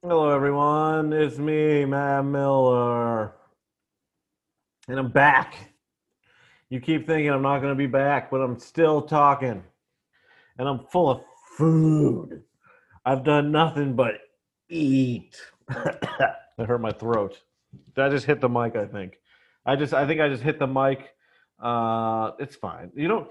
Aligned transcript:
Hello, 0.00 0.30
everyone. 0.30 1.12
It's 1.12 1.38
me, 1.38 1.84
Matt 1.84 2.24
Miller. 2.24 3.32
And 4.86 4.96
I'm 4.96 5.10
back. 5.10 5.72
You 6.70 6.78
keep 6.78 7.04
thinking 7.04 7.30
I'm 7.30 7.42
not 7.42 7.58
going 7.58 7.72
to 7.72 7.76
be 7.76 7.88
back, 7.88 8.30
but 8.30 8.40
I'm 8.40 8.60
still 8.60 9.02
talking. 9.02 9.60
And 10.56 10.68
I'm 10.68 10.86
full 10.92 11.10
of 11.10 11.22
food. 11.56 12.44
I've 13.04 13.24
done 13.24 13.50
nothing 13.50 13.96
but 13.96 14.20
eat. 14.68 15.34
I 15.68 16.34
hurt 16.64 16.80
my 16.80 16.92
throat. 16.92 17.40
Did 17.96 18.04
I 18.04 18.08
just 18.08 18.24
hit 18.24 18.40
the 18.40 18.48
mic? 18.48 18.76
I 18.76 18.86
think. 18.86 19.18
I 19.66 19.74
just. 19.74 19.94
I 19.94 20.06
think 20.06 20.20
I 20.20 20.28
just 20.28 20.44
hit 20.44 20.60
the 20.60 20.68
mic. 20.68 21.08
Uh, 21.60 22.30
it's 22.38 22.54
fine. 22.54 22.92
You 22.94 23.08
don't. 23.08 23.28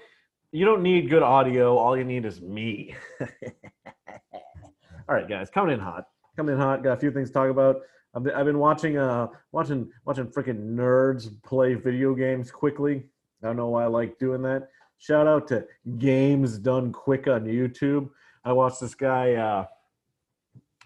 You 0.52 0.66
don't 0.66 0.84
need 0.84 1.10
good 1.10 1.24
audio. 1.24 1.78
All 1.78 1.96
you 1.98 2.04
need 2.04 2.26
is 2.26 2.42
me. 2.42 2.94
All 3.22 5.16
right, 5.16 5.30
guys, 5.30 5.50
coming 5.50 5.74
in 5.74 5.80
hot 5.80 6.08
coming 6.38 6.56
in 6.56 6.62
hot. 6.62 6.84
Got 6.84 6.94
a 6.94 7.00
few 7.00 7.12
things 7.12 7.30
to 7.30 7.34
talk 7.34 7.50
about. 7.50 7.82
I've 8.16 8.24
been, 8.24 8.34
I've 8.34 8.46
been 8.46 8.60
watching 8.60 8.98
uh 8.98 9.28
watching 9.52 9.92
watching 10.06 10.28
freaking 10.28 10.76
nerds 10.76 11.30
play 11.44 11.74
video 11.74 12.16
games 12.16 12.52
quickly. 12.52 13.04
I 13.44 13.48
don't 13.48 13.58
know 13.58 13.68
why 13.68 13.84
I 13.84 13.88
like 13.88 14.18
doing 14.18 14.42
that. 14.44 14.70
Shout 15.00 15.28
out 15.28 15.48
to 15.50 15.66
Games 15.98 16.58
Done 16.58 16.92
Quick 16.92 17.28
on 17.28 17.46
YouTube. 17.46 18.10
I 18.44 18.54
watched 18.54 18.80
this 18.80 18.96
guy 18.96 19.34
uh, 19.34 19.66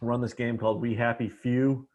run 0.02 0.20
this 0.20 0.34
game 0.34 0.58
called 0.58 0.82
We 0.82 0.96
Happy 0.96 1.30
Few 1.30 1.88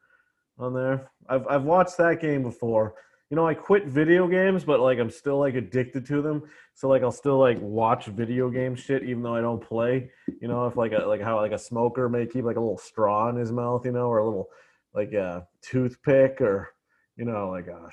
on 0.59 0.73
there. 0.73 1.11
I've 1.29 1.47
I've 1.49 1.65
watched 1.65 1.97
that 1.99 2.21
game 2.21 2.43
before. 2.43 2.95
You 3.31 3.37
know, 3.37 3.47
I 3.47 3.55
quit 3.55 3.87
video 3.87 4.29
games, 4.29 4.65
but 4.65 4.79
like 4.79 4.99
I'm 4.99 5.11
still 5.11 5.39
like 5.39 5.57
addicted 5.57 6.07
to 6.07 6.23
them. 6.23 6.43
So 6.75 6.89
like 6.89 7.03
I'll 7.03 7.11
still 7.11 7.39
like 7.39 7.59
watch 7.61 8.07
video 8.07 8.51
game 8.51 8.77
shit 8.77 9.03
even 9.03 9.23
though 9.23 9.35
I 9.35 9.41
don't 9.41 9.61
play. 9.61 10.11
You 10.41 10.47
know, 10.47 10.67
if 10.67 10.77
like 10.77 10.93
a 10.93 11.05
like 11.07 11.21
how 11.21 11.41
like 11.41 11.53
a 11.53 11.59
smoker 11.59 12.09
may 12.09 12.27
keep 12.27 12.45
like 12.45 12.57
a 12.57 12.61
little 12.61 12.79
straw 12.79 13.29
in 13.29 13.37
his 13.37 13.51
mouth, 13.51 13.85
you 13.85 13.93
know, 13.93 14.07
or 14.07 14.19
a 14.19 14.25
little 14.25 14.49
like 14.95 15.13
a 15.13 15.47
toothpick 15.61 16.41
or 16.41 16.73
you 17.17 17.25
know, 17.25 17.51
like 17.51 17.67
a 17.67 17.89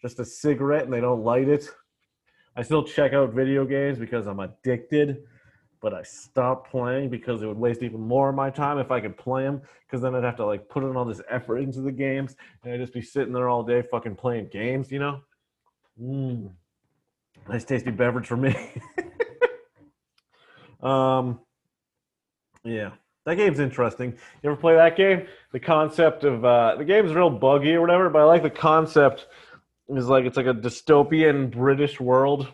just 0.00 0.20
a 0.20 0.24
cigarette 0.24 0.84
and 0.84 0.92
they 0.92 1.00
don't 1.00 1.24
light 1.24 1.48
it. 1.48 1.68
I 2.54 2.62
still 2.62 2.84
check 2.84 3.12
out 3.12 3.34
video 3.34 3.64
games 3.64 3.98
because 3.98 4.26
I'm 4.26 4.40
addicted 4.40 5.24
but 5.80 5.94
I 5.94 6.02
stopped 6.02 6.70
playing 6.70 7.10
because 7.10 7.42
it 7.42 7.46
would 7.46 7.58
waste 7.58 7.82
even 7.82 8.00
more 8.00 8.30
of 8.30 8.34
my 8.34 8.50
time 8.50 8.78
if 8.78 8.90
I 8.90 9.00
could 9.00 9.16
play 9.16 9.44
them. 9.44 9.62
Because 9.86 10.02
then 10.02 10.14
I'd 10.14 10.24
have 10.24 10.36
to 10.36 10.46
like 10.46 10.68
put 10.68 10.82
in 10.82 10.96
all 10.96 11.04
this 11.04 11.20
effort 11.28 11.58
into 11.58 11.80
the 11.80 11.92
games, 11.92 12.36
and 12.62 12.72
I'd 12.72 12.80
just 12.80 12.92
be 12.92 13.02
sitting 13.02 13.32
there 13.32 13.48
all 13.48 13.62
day 13.62 13.82
fucking 13.82 14.16
playing 14.16 14.48
games. 14.52 14.90
You 14.90 14.98
know, 14.98 15.20
mm. 16.00 16.50
nice 17.48 17.64
tasty 17.64 17.90
beverage 17.90 18.26
for 18.26 18.36
me. 18.36 18.54
um, 20.82 21.40
yeah, 22.64 22.90
that 23.24 23.36
game's 23.36 23.60
interesting. 23.60 24.12
You 24.42 24.50
ever 24.50 24.60
play 24.60 24.74
that 24.74 24.96
game? 24.96 25.26
The 25.52 25.60
concept 25.60 26.24
of 26.24 26.44
uh, 26.44 26.76
the 26.76 26.84
game's 26.84 27.12
real 27.12 27.30
buggy 27.30 27.74
or 27.74 27.80
whatever, 27.80 28.10
but 28.10 28.22
I 28.22 28.24
like 28.24 28.42
the 28.42 28.50
concept. 28.50 29.26
Is 29.88 30.08
like 30.08 30.24
it's 30.24 30.36
like 30.36 30.46
a 30.46 30.54
dystopian 30.54 31.48
British 31.48 32.00
world, 32.00 32.52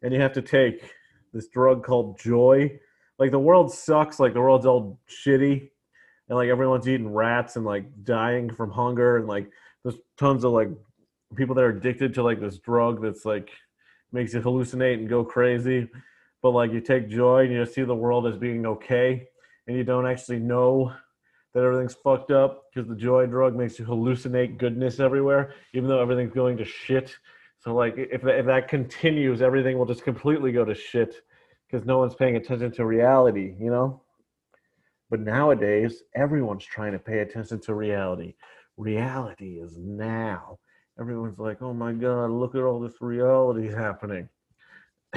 and 0.00 0.14
you 0.14 0.20
have 0.20 0.34
to 0.34 0.42
take 0.42 0.88
this 1.32 1.48
drug 1.48 1.84
called 1.84 2.18
joy. 2.18 2.78
Like 3.18 3.30
the 3.30 3.38
world 3.38 3.72
sucks. 3.72 4.20
Like 4.20 4.34
the 4.34 4.40
world's 4.40 4.66
all 4.66 5.00
shitty, 5.08 5.70
and 6.28 6.38
like 6.38 6.48
everyone's 6.48 6.88
eating 6.88 7.12
rats 7.12 7.56
and 7.56 7.64
like 7.64 7.86
dying 8.04 8.52
from 8.52 8.70
hunger, 8.70 9.18
and 9.18 9.26
like 9.26 9.50
there's 9.82 9.98
tons 10.18 10.44
of 10.44 10.52
like 10.52 10.68
people 11.36 11.54
that 11.54 11.64
are 11.64 11.70
addicted 11.70 12.14
to 12.14 12.22
like 12.22 12.40
this 12.40 12.58
drug 12.58 13.02
that's 13.02 13.24
like 13.24 13.50
makes 14.12 14.34
you 14.34 14.40
hallucinate 14.40 14.94
and 14.94 15.08
go 15.08 15.24
crazy. 15.24 15.88
But 16.42 16.50
like 16.50 16.72
you 16.72 16.80
take 16.80 17.08
joy 17.08 17.44
and 17.44 17.52
you 17.52 17.64
see 17.66 17.82
the 17.82 17.94
world 17.94 18.26
as 18.26 18.36
being 18.36 18.66
okay, 18.66 19.28
and 19.66 19.76
you 19.76 19.84
don't 19.84 20.06
actually 20.06 20.40
know 20.40 20.92
that 21.54 21.62
everything's 21.62 21.94
fucked 21.94 22.30
up 22.30 22.64
because 22.72 22.88
the 22.88 22.96
joy 22.96 23.26
drug 23.26 23.54
makes 23.54 23.78
you 23.78 23.84
hallucinate 23.84 24.58
goodness 24.58 25.00
everywhere, 25.00 25.54
even 25.74 25.88
though 25.88 26.00
everything's 26.00 26.34
going 26.34 26.56
to 26.56 26.64
shit. 26.64 27.14
So 27.62 27.74
like 27.74 27.94
if 27.96 28.26
if 28.26 28.46
that 28.46 28.66
continues, 28.66 29.40
everything 29.40 29.78
will 29.78 29.86
just 29.86 30.02
completely 30.02 30.50
go 30.50 30.64
to 30.64 30.74
shit 30.74 31.14
because 31.70 31.86
no 31.86 31.98
one's 31.98 32.16
paying 32.16 32.34
attention 32.34 32.72
to 32.72 32.84
reality, 32.84 33.54
you 33.58 33.70
know. 33.70 34.02
But 35.10 35.20
nowadays, 35.20 36.02
everyone's 36.16 36.64
trying 36.64 36.90
to 36.92 36.98
pay 36.98 37.20
attention 37.20 37.60
to 37.60 37.74
reality. 37.74 38.34
Reality 38.76 39.60
is 39.60 39.78
now. 39.78 40.58
Everyone's 40.98 41.38
like, 41.38 41.62
"Oh 41.62 41.72
my 41.72 41.92
god, 41.92 42.30
look 42.32 42.56
at 42.56 42.62
all 42.62 42.80
this 42.80 43.00
reality 43.00 43.68
happening." 43.68 44.28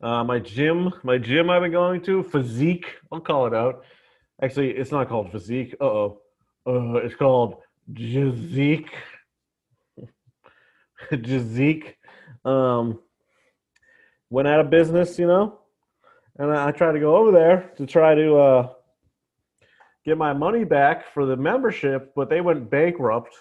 uh, 0.00 0.22
my 0.22 0.38
gym, 0.38 0.92
my 1.02 1.18
gym 1.18 1.50
I've 1.50 1.62
been 1.62 1.72
going 1.72 2.00
to, 2.02 2.22
physique. 2.22 2.86
I'll 3.10 3.18
call 3.18 3.48
it 3.48 3.54
out. 3.54 3.84
Actually, 4.40 4.70
it's 4.70 4.92
not 4.92 5.08
called 5.08 5.32
physique. 5.32 5.74
Uh 5.80 5.84
oh. 5.84 6.20
Uh, 6.66 6.94
it's 6.94 7.16
called 7.16 7.56
Jazik. 7.92 8.86
Jazik 11.10 11.94
um, 12.44 12.98
went 14.30 14.48
out 14.48 14.60
of 14.60 14.70
business, 14.70 15.18
you 15.18 15.26
know, 15.26 15.58
and 16.38 16.50
I, 16.50 16.68
I 16.68 16.70
tried 16.72 16.92
to 16.92 17.00
go 17.00 17.16
over 17.16 17.30
there 17.30 17.72
to 17.76 17.86
try 17.86 18.14
to 18.14 18.36
uh, 18.36 18.68
get 20.04 20.16
my 20.16 20.32
money 20.32 20.64
back 20.64 21.12
for 21.12 21.26
the 21.26 21.36
membership, 21.36 22.12
but 22.16 22.30
they 22.30 22.40
went 22.40 22.70
bankrupt, 22.70 23.34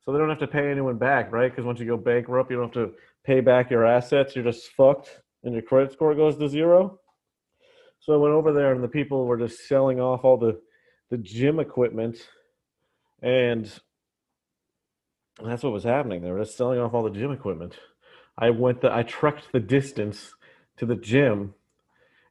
so 0.00 0.12
they 0.12 0.18
don't 0.18 0.30
have 0.30 0.38
to 0.38 0.46
pay 0.46 0.70
anyone 0.70 0.96
back, 0.96 1.30
right? 1.30 1.50
Because 1.50 1.64
once 1.64 1.78
you 1.78 1.86
go 1.86 1.96
bankrupt, 1.96 2.50
you 2.50 2.56
don't 2.56 2.74
have 2.74 2.86
to 2.86 2.94
pay 3.24 3.40
back 3.40 3.70
your 3.70 3.84
assets. 3.84 4.34
You're 4.34 4.44
just 4.44 4.70
fucked, 4.70 5.20
and 5.44 5.52
your 5.52 5.62
credit 5.62 5.92
score 5.92 6.14
goes 6.14 6.38
to 6.38 6.48
zero. 6.48 6.98
So 8.00 8.14
I 8.14 8.16
went 8.16 8.32
over 8.32 8.52
there, 8.52 8.72
and 8.72 8.82
the 8.82 8.88
people 8.88 9.26
were 9.26 9.36
just 9.36 9.68
selling 9.68 10.00
off 10.00 10.24
all 10.24 10.38
the 10.38 10.58
the 11.10 11.18
gym 11.18 11.58
equipment, 11.58 12.16
and 13.20 13.70
that's 15.44 15.62
what 15.62 15.72
was 15.72 15.84
happening. 15.84 16.22
They 16.22 16.30
were 16.30 16.40
just 16.40 16.56
selling 16.56 16.78
off 16.78 16.94
all 16.94 17.02
the 17.02 17.10
gym 17.10 17.32
equipment. 17.32 17.76
I 18.36 18.50
went 18.50 18.80
the 18.80 18.92
I 18.92 19.02
trekked 19.02 19.52
the 19.52 19.60
distance 19.60 20.34
to 20.78 20.86
the 20.86 20.96
gym 20.96 21.54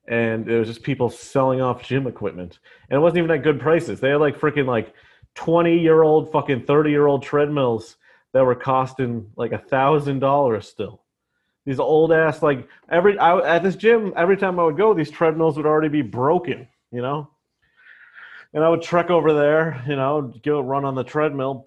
and 0.07 0.49
it 0.49 0.57
was 0.57 0.67
just 0.67 0.83
people 0.83 1.09
selling 1.09 1.61
off 1.61 1.83
gym 1.83 2.07
equipment. 2.07 2.59
And 2.89 2.97
it 2.97 2.99
wasn't 2.99 3.19
even 3.19 3.31
at 3.31 3.43
good 3.43 3.59
prices. 3.59 3.99
They 3.99 4.09
had 4.09 4.19
like 4.19 4.39
freaking 4.39 4.65
like 4.65 4.93
20 5.35 5.77
year 5.77 6.01
old 6.01 6.31
fucking 6.31 6.65
30 6.65 6.89
year 6.89 7.05
old 7.05 7.23
treadmills 7.23 7.97
that 8.33 8.43
were 8.43 8.55
costing 8.55 9.31
like 9.35 9.51
a 9.51 9.57
thousand 9.57 10.19
dollars 10.19 10.67
still. 10.67 11.03
These 11.65 11.79
old 11.79 12.11
ass 12.11 12.41
like 12.41 12.67
every 12.89 13.17
I, 13.19 13.55
at 13.57 13.63
this 13.63 13.75
gym 13.75 14.13
every 14.15 14.37
time 14.37 14.59
I 14.59 14.63
would 14.63 14.77
go 14.77 14.93
these 14.93 15.11
treadmills 15.11 15.57
would 15.57 15.67
already 15.67 15.89
be 15.89 16.01
broken, 16.01 16.67
you 16.91 17.01
know? 17.01 17.29
And 18.53 18.63
I 18.63 18.69
would 18.69 18.81
trek 18.81 19.11
over 19.11 19.33
there, 19.33 19.83
you 19.87 19.95
know, 19.95 20.33
go 20.43 20.59
run 20.61 20.83
on 20.83 20.95
the 20.95 21.03
treadmill, 21.03 21.65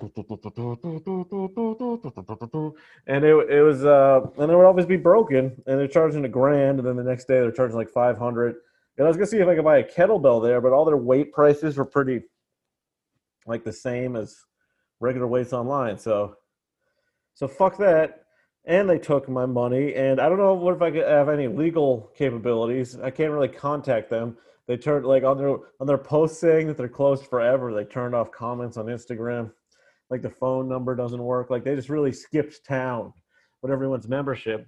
and 3.06 3.24
it 3.24 3.50
it 3.50 3.62
was 3.62 3.84
uh, 3.84 4.20
and 4.38 4.50
it 4.50 4.56
would 4.56 4.66
always 4.66 4.86
be 4.86 4.96
broken, 4.96 5.62
and 5.66 5.78
they're 5.78 5.86
charging 5.86 6.24
a 6.24 6.28
grand, 6.28 6.80
and 6.80 6.88
then 6.88 6.96
the 6.96 7.04
next 7.04 7.26
day 7.26 7.40
they're 7.40 7.52
charging 7.52 7.76
like 7.76 7.90
five 7.90 8.18
hundred. 8.18 8.56
And 8.98 9.06
I 9.06 9.08
was 9.08 9.16
gonna 9.16 9.26
see 9.26 9.38
if 9.38 9.46
I 9.46 9.54
could 9.54 9.64
buy 9.64 9.78
a 9.78 9.88
kettlebell 9.88 10.42
there, 10.42 10.60
but 10.60 10.72
all 10.72 10.84
their 10.84 10.96
weight 10.96 11.32
prices 11.32 11.76
were 11.76 11.84
pretty 11.84 12.22
like 13.46 13.64
the 13.64 13.72
same 13.72 14.16
as 14.16 14.36
regular 15.00 15.26
weights 15.26 15.52
online. 15.52 15.98
So, 15.98 16.36
so 17.34 17.46
fuck 17.48 17.78
that. 17.78 18.18
And 18.64 18.88
they 18.88 18.98
took 18.98 19.28
my 19.28 19.44
money, 19.46 19.94
and 19.94 20.20
I 20.20 20.28
don't 20.28 20.38
know 20.38 20.54
what 20.54 20.74
if 20.76 20.82
I 20.82 20.92
could 20.92 21.06
have 21.06 21.28
any 21.28 21.48
legal 21.48 22.12
capabilities. 22.16 22.96
I 22.96 23.10
can't 23.10 23.32
really 23.32 23.48
contact 23.48 24.08
them 24.08 24.36
they 24.72 24.78
turned 24.78 25.04
like 25.04 25.22
on 25.22 25.36
their 25.36 25.50
on 25.80 25.86
their 25.86 25.98
post 25.98 26.40
saying 26.40 26.66
that 26.66 26.78
they're 26.78 26.88
closed 26.88 27.26
forever. 27.26 27.74
They 27.74 27.84
turned 27.84 28.14
off 28.14 28.32
comments 28.32 28.78
on 28.78 28.86
Instagram. 28.86 29.52
Like 30.08 30.22
the 30.22 30.30
phone 30.30 30.66
number 30.66 30.96
doesn't 30.96 31.22
work. 31.22 31.50
Like 31.50 31.62
they 31.62 31.74
just 31.74 31.90
really 31.90 32.10
skipped 32.10 32.64
town 32.64 33.12
with 33.60 33.70
everyone's 33.70 34.08
membership. 34.08 34.66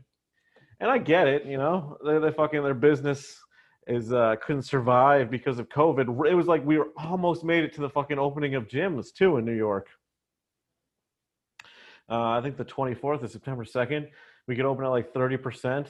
And 0.79 0.91
I 0.91 0.99
get 0.99 1.27
it, 1.27 1.47
you 1.47 1.57
know, 1.57 1.97
they, 2.05 2.19
they 2.19 2.31
fucking 2.33 2.63
their 2.63 2.75
business 2.75 3.41
is 3.87 4.13
uh, 4.13 4.37
couldn't 4.45 4.65
survive 4.65 5.31
because 5.31 5.59
of 5.59 5.71
COVID. 5.71 6.29
It 6.31 6.35
was 6.35 6.49
like 6.49 6.63
we 6.67 6.77
were 6.77 6.91
almost 6.99 7.43
made 7.43 7.65
it 7.65 7.73
to 7.77 7.81
the 7.81 7.89
fucking 7.89 8.19
opening 8.19 8.57
of 8.57 8.69
gyms 8.69 9.07
too 9.11 9.39
in 9.39 9.47
New 9.47 9.57
York. 9.57 9.89
Uh, 12.11 12.29
I 12.29 12.43
think 12.43 12.59
the 12.59 12.65
24th 12.67 13.23
of 13.23 13.31
September 13.31 13.65
2nd, 13.65 14.11
we 14.47 14.55
could 14.55 14.67
open 14.67 14.85
at 14.85 14.89
like 14.89 15.15
30%, 15.15 15.87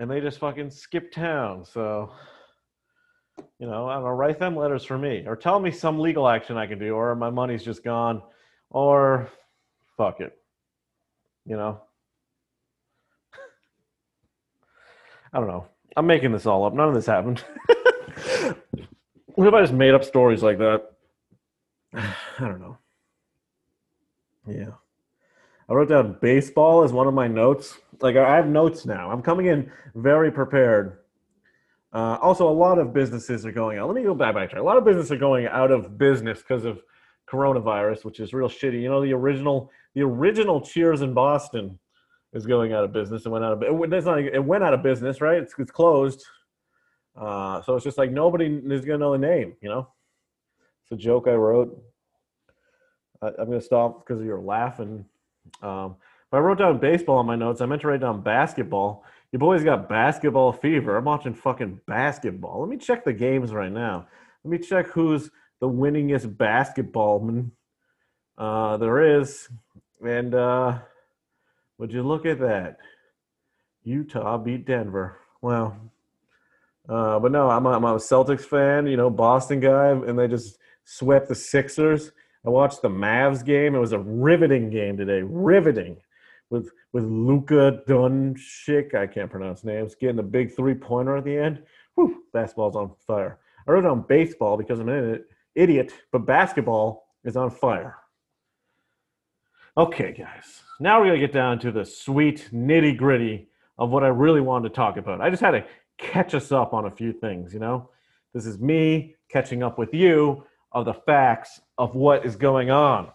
and 0.00 0.10
they 0.10 0.20
just 0.20 0.40
fucking 0.40 0.70
skipped 0.70 1.14
town. 1.14 1.64
So 1.64 2.10
you 3.58 3.66
know, 3.66 3.88
I 3.88 3.94
don't 3.94 4.04
know, 4.04 4.10
write 4.10 4.38
them 4.38 4.56
letters 4.56 4.84
for 4.84 4.98
me 4.98 5.24
or 5.26 5.36
tell 5.36 5.60
me 5.60 5.70
some 5.70 5.98
legal 5.98 6.28
action 6.28 6.56
I 6.56 6.66
can 6.66 6.78
do 6.78 6.94
or 6.94 7.14
my 7.14 7.30
money's 7.30 7.64
just 7.64 7.84
gone 7.84 8.22
or 8.70 9.30
fuck 9.96 10.20
it. 10.20 10.36
You 11.46 11.56
know? 11.56 11.80
I 15.32 15.38
don't 15.38 15.48
know. 15.48 15.66
I'm 15.96 16.06
making 16.06 16.32
this 16.32 16.46
all 16.46 16.64
up. 16.64 16.74
None 16.74 16.88
of 16.88 16.94
this 16.94 17.06
happened. 17.06 17.44
what 19.34 19.48
if 19.48 19.54
I 19.54 19.60
just 19.60 19.72
made 19.72 19.94
up 19.94 20.04
stories 20.04 20.42
like 20.42 20.58
that? 20.58 20.90
I 21.94 22.14
don't 22.38 22.60
know. 22.60 22.78
Yeah. 24.46 24.72
I 25.68 25.74
wrote 25.74 25.88
down 25.88 26.18
baseball 26.20 26.82
as 26.82 26.92
one 26.92 27.06
of 27.06 27.14
my 27.14 27.28
notes. 27.28 27.78
Like 28.00 28.16
I 28.16 28.36
have 28.36 28.46
notes 28.46 28.84
now. 28.84 29.10
I'm 29.10 29.22
coming 29.22 29.46
in 29.46 29.70
very 29.94 30.30
prepared 30.30 30.98
Uh, 31.92 32.16
also, 32.22 32.48
a 32.48 32.50
lot 32.50 32.78
of 32.78 32.94
businesses 32.94 33.44
are 33.44 33.52
going 33.52 33.78
out. 33.78 33.86
Let 33.86 33.96
me 33.96 34.02
go 34.02 34.14
back 34.14 34.34
back. 34.34 34.54
A 34.54 34.62
lot 34.62 34.78
of 34.78 34.84
businesses 34.84 35.12
are 35.12 35.16
going 35.16 35.46
out 35.46 35.70
of 35.70 35.98
business 35.98 36.38
because 36.38 36.64
of 36.64 36.82
coronavirus, 37.30 38.04
which 38.04 38.18
is 38.18 38.32
real 38.32 38.48
shitty. 38.48 38.80
You 38.80 38.88
know, 38.88 39.02
the 39.02 39.12
original 39.12 39.70
the 39.94 40.02
original 40.02 40.60
Cheers 40.60 41.02
in 41.02 41.12
Boston 41.12 41.78
is 42.32 42.46
going 42.46 42.72
out 42.72 42.84
of 42.84 42.92
business. 42.92 43.26
It 43.26 43.28
went 43.28 43.44
out 43.44 43.52
of 43.52 43.62
it, 43.62 44.04
not, 44.04 44.20
it 44.20 44.42
went 44.42 44.64
out 44.64 44.72
of 44.72 44.82
business, 44.82 45.20
right? 45.20 45.42
It's, 45.42 45.54
it's 45.58 45.70
closed. 45.70 46.24
Uh, 47.14 47.60
so 47.62 47.76
it's 47.76 47.84
just 47.84 47.98
like 47.98 48.10
nobody 48.10 48.60
is 48.70 48.84
gonna 48.84 48.98
know 48.98 49.12
the 49.12 49.18
name. 49.18 49.54
You 49.60 49.68
know, 49.68 49.88
it's 50.82 50.92
a 50.92 50.96
joke 50.96 51.28
I 51.28 51.34
wrote. 51.34 51.78
I, 53.20 53.28
am 53.38 53.46
gonna 53.46 53.60
stop 53.60 54.06
because 54.06 54.24
you're 54.24 54.40
laughing. 54.40 55.04
Um, 55.60 55.96
I 56.32 56.38
wrote 56.38 56.58
down 56.58 56.78
baseball 56.78 57.18
on 57.18 57.26
my 57.26 57.36
notes. 57.36 57.60
I 57.60 57.66
meant 57.66 57.82
to 57.82 57.88
write 57.88 58.00
down 58.00 58.22
basketball. 58.22 59.04
Your 59.32 59.40
boys 59.40 59.64
got 59.64 59.88
basketball 59.88 60.52
fever. 60.52 60.96
I'm 60.96 61.06
watching 61.06 61.32
fucking 61.32 61.80
basketball. 61.86 62.60
Let 62.60 62.68
me 62.68 62.76
check 62.76 63.02
the 63.02 63.14
games 63.14 63.52
right 63.52 63.72
now. 63.72 64.06
Let 64.44 64.50
me 64.50 64.58
check 64.58 64.88
who's 64.88 65.30
the 65.58 65.68
winningest 65.68 66.36
basketballman 66.36 67.50
uh, 68.36 68.76
there 68.76 69.20
is. 69.20 69.48
And 70.06 70.34
uh, 70.34 70.80
would 71.78 71.94
you 71.94 72.02
look 72.02 72.26
at 72.26 72.40
that? 72.40 72.76
Utah 73.84 74.36
beat 74.36 74.66
Denver. 74.66 75.18
Well, 75.40 75.78
uh, 76.86 77.18
but 77.18 77.32
no, 77.32 77.48
I'm 77.48 77.64
a, 77.64 77.70
I'm 77.70 77.84
a 77.84 77.94
Celtics 77.94 78.44
fan, 78.44 78.86
you 78.86 78.98
know, 78.98 79.08
Boston 79.08 79.60
guy, 79.60 79.90
and 79.92 80.18
they 80.18 80.28
just 80.28 80.58
swept 80.84 81.28
the 81.28 81.34
Sixers. 81.34 82.12
I 82.44 82.50
watched 82.50 82.82
the 82.82 82.90
Mavs 82.90 83.42
game. 83.42 83.74
It 83.74 83.78
was 83.78 83.92
a 83.92 83.98
riveting 83.98 84.68
game 84.68 84.98
today. 84.98 85.22
Riveting 85.22 85.96
with 86.52 86.70
with 86.92 87.04
Luka 87.04 87.80
Doncic. 87.88 88.94
I 88.94 89.06
can't 89.06 89.30
pronounce 89.30 89.64
names. 89.64 89.96
Getting 89.96 90.20
a 90.20 90.22
big 90.22 90.54
three 90.54 90.74
pointer 90.74 91.16
at 91.16 91.24
the 91.24 91.36
end. 91.36 91.62
Whew, 91.94 92.22
basketball's 92.32 92.76
on 92.76 92.92
fire. 93.06 93.38
I 93.66 93.72
wrote 93.72 93.82
down 93.82 94.04
baseball 94.08 94.56
because 94.56 94.78
I'm 94.78 94.88
an 94.88 95.24
idiot, 95.54 95.92
but 96.12 96.26
basketball 96.26 97.08
is 97.24 97.36
on 97.36 97.50
fire. 97.50 97.96
Okay, 99.76 100.12
guys. 100.12 100.62
Now 100.78 101.00
we're 101.00 101.06
gonna 101.06 101.18
get 101.18 101.32
down 101.32 101.58
to 101.60 101.72
the 101.72 101.84
sweet 101.84 102.50
nitty 102.52 102.96
gritty 102.96 103.48
of 103.78 103.90
what 103.90 104.04
I 104.04 104.08
really 104.08 104.42
wanted 104.42 104.68
to 104.68 104.74
talk 104.74 104.98
about. 104.98 105.20
I 105.20 105.30
just 105.30 105.42
had 105.42 105.52
to 105.52 105.64
catch 105.96 106.34
us 106.34 106.52
up 106.52 106.74
on 106.74 106.84
a 106.84 106.90
few 106.90 107.12
things. 107.12 107.54
You 107.54 107.60
know, 107.60 107.90
this 108.34 108.44
is 108.44 108.58
me 108.58 109.16
catching 109.30 109.62
up 109.62 109.78
with 109.78 109.94
you 109.94 110.44
of 110.72 110.84
the 110.84 110.94
facts 110.94 111.60
of 111.78 111.94
what 111.94 112.26
is 112.26 112.36
going 112.36 112.70
on. 112.70 113.08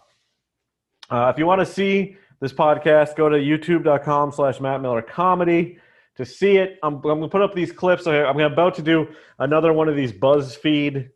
Uh, 1.10 1.30
if 1.32 1.38
you 1.38 1.46
want 1.46 1.60
to 1.60 1.66
see 1.66 2.16
this 2.40 2.52
podcast, 2.52 3.16
go 3.16 3.28
to 3.28 3.36
youtube.com 3.36 4.32
slash 4.32 4.60
Matt 4.60 4.80
Miller 4.80 5.02
Comedy 5.02 5.78
to 6.16 6.24
see 6.24 6.56
it. 6.56 6.78
I'm, 6.82 6.94
I'm 6.96 7.00
going 7.00 7.22
to 7.22 7.28
put 7.28 7.42
up 7.42 7.54
these 7.54 7.72
clips. 7.72 8.06
I'm 8.06 8.40
about 8.40 8.74
to 8.76 8.82
do 8.82 9.08
another 9.38 9.72
one 9.72 9.88
of 9.88 9.96
these 9.96 10.12
BuzzFeed 10.12 11.10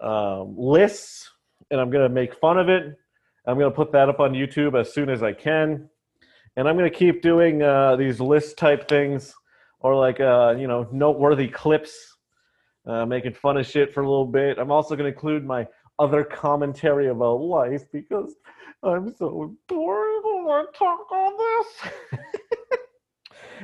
um, 0.00 0.54
lists, 0.56 1.30
and 1.70 1.80
I'm 1.80 1.90
going 1.90 2.06
to 2.06 2.12
make 2.12 2.34
fun 2.34 2.58
of 2.58 2.68
it. 2.68 2.96
I'm 3.46 3.58
going 3.58 3.70
to 3.70 3.74
put 3.76 3.92
that 3.92 4.08
up 4.08 4.20
on 4.20 4.32
YouTube 4.32 4.78
as 4.78 4.92
soon 4.92 5.10
as 5.10 5.22
I 5.22 5.32
can. 5.32 5.88
And 6.56 6.68
I'm 6.68 6.76
going 6.76 6.90
to 6.90 6.96
keep 6.96 7.22
doing 7.22 7.62
uh, 7.62 7.96
these 7.96 8.20
list 8.20 8.56
type 8.56 8.88
things 8.88 9.34
or 9.80 9.96
like, 9.96 10.20
uh, 10.20 10.54
you 10.58 10.68
know, 10.68 10.86
noteworthy 10.92 11.48
clips, 11.48 12.16
uh, 12.86 13.06
making 13.06 13.32
fun 13.34 13.56
of 13.56 13.66
shit 13.66 13.92
for 13.92 14.02
a 14.02 14.08
little 14.08 14.26
bit. 14.26 14.58
I'm 14.58 14.70
also 14.70 14.94
going 14.94 15.10
to 15.10 15.14
include 15.14 15.44
my 15.44 15.66
other 15.98 16.22
commentary 16.22 17.08
about 17.08 17.40
life 17.40 17.90
because 17.92 18.34
I'm 18.82 19.14
so 19.16 19.56
bored 19.68 20.11
when 20.44 20.54
I 20.54 20.64
talk 20.76 21.10
on 21.10 21.32
this. 21.38 22.20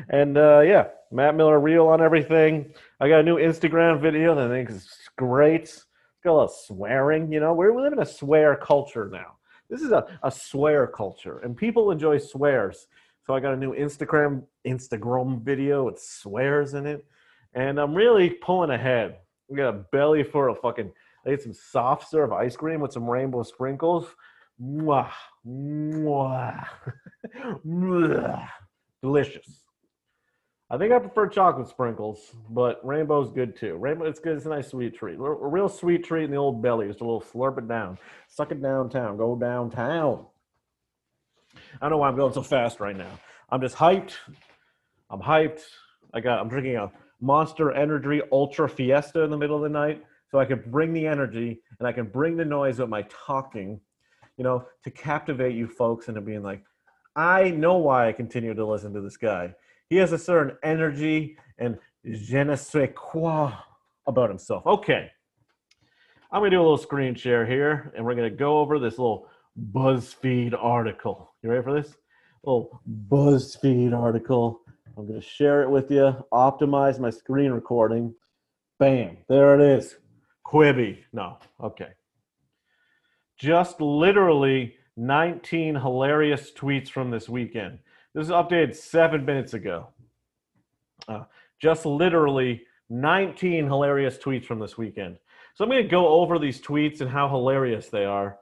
and 0.08 0.36
uh, 0.36 0.60
yeah, 0.60 0.88
Matt 1.10 1.34
Miller 1.36 1.60
Real 1.60 1.86
on 1.88 2.00
everything. 2.00 2.72
I 3.00 3.08
got 3.08 3.20
a 3.20 3.22
new 3.22 3.36
Instagram 3.36 4.00
video 4.00 4.34
that 4.34 4.46
I 4.46 4.48
think 4.48 4.70
is 4.70 4.88
great. 5.16 5.62
It's 5.62 5.86
got 6.24 6.32
a 6.32 6.34
lot 6.34 6.44
of 6.44 6.52
swearing. 6.52 7.32
You 7.32 7.40
know, 7.40 7.52
we're, 7.54 7.72
we 7.72 7.82
live 7.82 7.92
in 7.92 8.00
a 8.00 8.06
swear 8.06 8.56
culture 8.56 9.08
now. 9.12 9.36
This 9.70 9.82
is 9.82 9.92
a, 9.92 10.06
a 10.22 10.30
swear 10.30 10.86
culture, 10.86 11.40
and 11.40 11.56
people 11.56 11.90
enjoy 11.90 12.18
swears. 12.18 12.86
So 13.26 13.34
I 13.34 13.40
got 13.40 13.52
a 13.52 13.56
new 13.56 13.74
Instagram 13.74 14.44
Instagram 14.66 15.42
video 15.42 15.84
with 15.84 16.00
swears 16.00 16.74
in 16.74 16.86
it, 16.86 17.04
and 17.54 17.78
I'm 17.78 17.94
really 17.94 18.30
pulling 18.30 18.70
ahead. 18.70 19.18
We 19.48 19.56
got 19.56 19.68
a 19.68 19.84
belly 19.92 20.22
for 20.22 20.48
a 20.48 20.54
fucking 20.54 20.90
I 21.26 21.30
ate 21.30 21.42
some 21.42 21.52
soft 21.52 22.08
serve 22.08 22.32
ice 22.32 22.56
cream 22.56 22.80
with 22.80 22.92
some 22.92 23.08
rainbow 23.08 23.42
sprinkles. 23.42 24.06
Mwah. 24.60 25.10
Delicious. 29.02 29.64
I 30.70 30.76
think 30.76 30.92
I 30.92 30.98
prefer 30.98 31.28
chocolate 31.28 31.68
sprinkles, 31.68 32.34
but 32.50 32.84
rainbow's 32.84 33.32
good 33.32 33.56
too. 33.56 33.76
Rainbow, 33.76 34.04
it's 34.04 34.20
good. 34.20 34.36
It's 34.36 34.44
a 34.44 34.50
nice 34.50 34.68
sweet 34.68 34.94
treat. 34.94 35.14
A 35.14 35.18
real 35.18 35.70
sweet 35.70 36.04
treat 36.04 36.24
in 36.24 36.30
the 36.30 36.36
old 36.36 36.62
belly. 36.62 36.88
Just 36.88 37.00
a 37.00 37.04
little 37.04 37.22
slurp 37.22 37.56
it 37.56 37.66
down, 37.66 37.98
suck 38.28 38.52
it 38.52 38.60
downtown, 38.60 39.16
go 39.16 39.34
downtown. 39.34 40.26
I 41.80 41.80
don't 41.80 41.92
know 41.92 41.98
why 41.98 42.08
I'm 42.08 42.16
going 42.16 42.34
so 42.34 42.42
fast 42.42 42.80
right 42.80 42.96
now. 42.96 43.18
I'm 43.48 43.62
just 43.62 43.76
hyped. 43.76 44.12
I'm 45.08 45.20
hyped. 45.20 45.62
I 46.12 46.20
got. 46.20 46.40
I'm 46.40 46.50
drinking 46.50 46.76
a 46.76 46.92
Monster 47.20 47.72
Energy 47.72 48.20
Ultra 48.30 48.68
Fiesta 48.68 49.22
in 49.22 49.30
the 49.30 49.38
middle 49.38 49.56
of 49.56 49.62
the 49.62 49.70
night 49.70 50.04
so 50.30 50.38
I 50.38 50.44
can 50.44 50.62
bring 50.66 50.92
the 50.92 51.06
energy 51.06 51.62
and 51.78 51.88
I 51.88 51.92
can 51.92 52.06
bring 52.06 52.36
the 52.36 52.44
noise 52.44 52.78
of 52.78 52.90
my 52.90 53.06
talking, 53.08 53.80
you 54.38 54.44
know, 54.44 54.64
to 54.84 54.90
captivate 54.90 55.54
you 55.54 55.66
folks 55.66 56.08
into 56.08 56.20
being 56.20 56.42
like, 56.42 56.62
I 57.16 57.50
know 57.50 57.76
why 57.76 58.08
I 58.08 58.12
continue 58.12 58.54
to 58.54 58.64
listen 58.64 58.94
to 58.94 59.00
this 59.00 59.16
guy. 59.16 59.52
He 59.90 59.96
has 59.96 60.12
a 60.12 60.18
certain 60.18 60.56
energy 60.62 61.36
and 61.58 61.76
je 62.04 62.44
ne 62.44 62.54
sais 62.54 62.90
quoi 62.94 63.52
about 64.06 64.30
himself. 64.30 64.64
Okay. 64.64 65.10
I'm 66.30 66.40
going 66.40 66.50
to 66.52 66.56
do 66.56 66.60
a 66.60 66.62
little 66.62 66.78
screen 66.78 67.14
share 67.14 67.44
here 67.44 67.92
and 67.96 68.04
we're 68.04 68.14
going 68.14 68.30
to 68.30 68.36
go 68.36 68.58
over 68.58 68.78
this 68.78 68.98
little 68.98 69.28
BuzzFeed 69.72 70.54
article. 70.56 71.34
You 71.42 71.50
ready 71.50 71.64
for 71.64 71.74
this? 71.74 71.96
Little 72.44 72.80
BuzzFeed 73.08 73.92
article. 73.92 74.60
I'm 74.96 75.08
going 75.08 75.20
to 75.20 75.26
share 75.26 75.62
it 75.62 75.70
with 75.70 75.90
you, 75.90 76.14
optimize 76.32 77.00
my 77.00 77.10
screen 77.10 77.50
recording. 77.50 78.14
Bam, 78.78 79.16
there 79.28 79.58
it 79.58 79.78
is. 79.78 79.96
Quibi. 80.46 80.98
No. 81.12 81.38
Okay. 81.60 81.88
Just 83.38 83.80
literally 83.80 84.74
19 84.96 85.76
hilarious 85.76 86.50
tweets 86.52 86.88
from 86.88 87.10
this 87.10 87.28
weekend. 87.28 87.78
This 88.14 88.26
is 88.26 88.32
updated 88.32 88.74
seven 88.74 89.24
minutes 89.24 89.54
ago. 89.54 89.88
Uh, 91.06 91.24
just 91.60 91.86
literally 91.86 92.62
19 92.90 93.66
hilarious 93.66 94.18
tweets 94.18 94.44
from 94.44 94.58
this 94.58 94.76
weekend. 94.76 95.18
So 95.54 95.64
I'm 95.64 95.70
going 95.70 95.82
to 95.82 95.88
go 95.88 96.08
over 96.08 96.38
these 96.38 96.60
tweets 96.60 97.00
and 97.00 97.10
how 97.10 97.28
hilarious 97.28 97.88
they 97.88 98.04
are. 98.04 98.38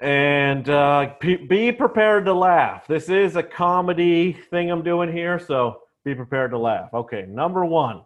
And 0.00 0.68
uh, 0.68 1.14
be 1.20 1.72
prepared 1.72 2.24
to 2.24 2.34
laugh. 2.34 2.86
This 2.86 3.08
is 3.08 3.36
a 3.36 3.42
comedy 3.42 4.32
thing 4.32 4.70
I'm 4.70 4.82
doing 4.82 5.12
here, 5.12 5.38
so 5.38 5.82
be 6.04 6.14
prepared 6.14 6.50
to 6.50 6.58
laugh. 6.58 6.92
Okay, 6.92 7.26
number 7.28 7.64
one. 7.64 8.02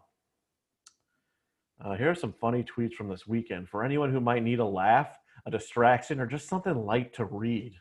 Uh, 1.82 1.94
here 1.94 2.10
are 2.10 2.14
some 2.14 2.32
funny 2.32 2.64
tweets 2.64 2.92
from 2.92 3.08
this 3.08 3.26
weekend 3.26 3.68
for 3.68 3.84
anyone 3.84 4.12
who 4.12 4.20
might 4.20 4.42
need 4.42 4.58
a 4.58 4.64
laugh, 4.64 5.17
a 5.46 5.50
distraction, 5.50 6.20
or 6.20 6.26
just 6.26 6.48
something 6.48 6.74
light 6.74 7.14
to 7.14 7.24
read. 7.24 7.74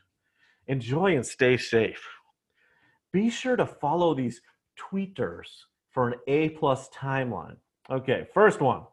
Enjoy 0.67 1.15
and 1.15 1.25
stay 1.25 1.57
safe. 1.57 2.05
Be 3.11 3.29
sure 3.29 3.55
to 3.55 3.65
follow 3.65 4.13
these 4.13 4.41
tweeters 4.77 5.47
for 5.89 6.09
an 6.09 6.15
A 6.27 6.49
plus 6.49 6.89
timeline. 6.89 7.57
Okay, 7.89 8.27
first 8.33 8.61
one. 8.61 8.83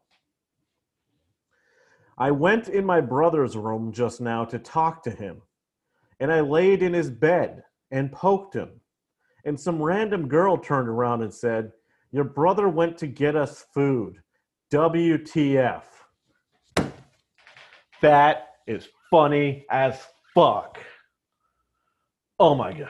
I 2.16 2.30
went 2.30 2.68
in 2.68 2.87
my 2.87 3.00
brother's 3.00 3.56
room 3.56 3.92
just 3.92 4.21
now 4.21 4.44
to 4.44 4.59
talk 4.59 5.02
to 5.02 5.11
him, 5.11 5.42
and 6.21 6.33
I 6.33 6.40
laid 6.40 6.83
in 6.83 6.92
his 6.92 7.11
bed 7.11 7.64
and 7.90 8.12
poked 8.12 8.54
him. 8.54 8.80
And 9.44 9.59
some 9.59 9.83
random 9.83 10.28
girl 10.28 10.56
turned 10.56 10.88
around 10.88 11.23
and 11.23 11.35
said, 11.35 11.73
Your 12.12 12.25
brother 12.25 12.68
went 12.68 12.97
to 12.99 13.06
get 13.06 13.37
us 13.37 13.66
food. 13.75 14.21
WTF. 14.73 15.83
That 18.00 18.54
is 18.66 18.88
funny 19.11 19.66
as 19.71 20.00
fuck. 20.35 20.78
Oh 22.38 22.54
my 22.54 22.73
God. 22.73 22.88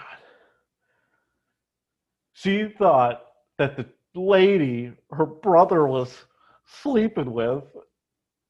She 2.32 2.68
thought 2.68 3.22
that 3.58 3.76
the 3.76 3.86
lady 4.14 4.92
her 5.10 5.26
brother 5.26 5.86
was 5.86 6.24
sleeping 6.66 7.32
with 7.32 7.64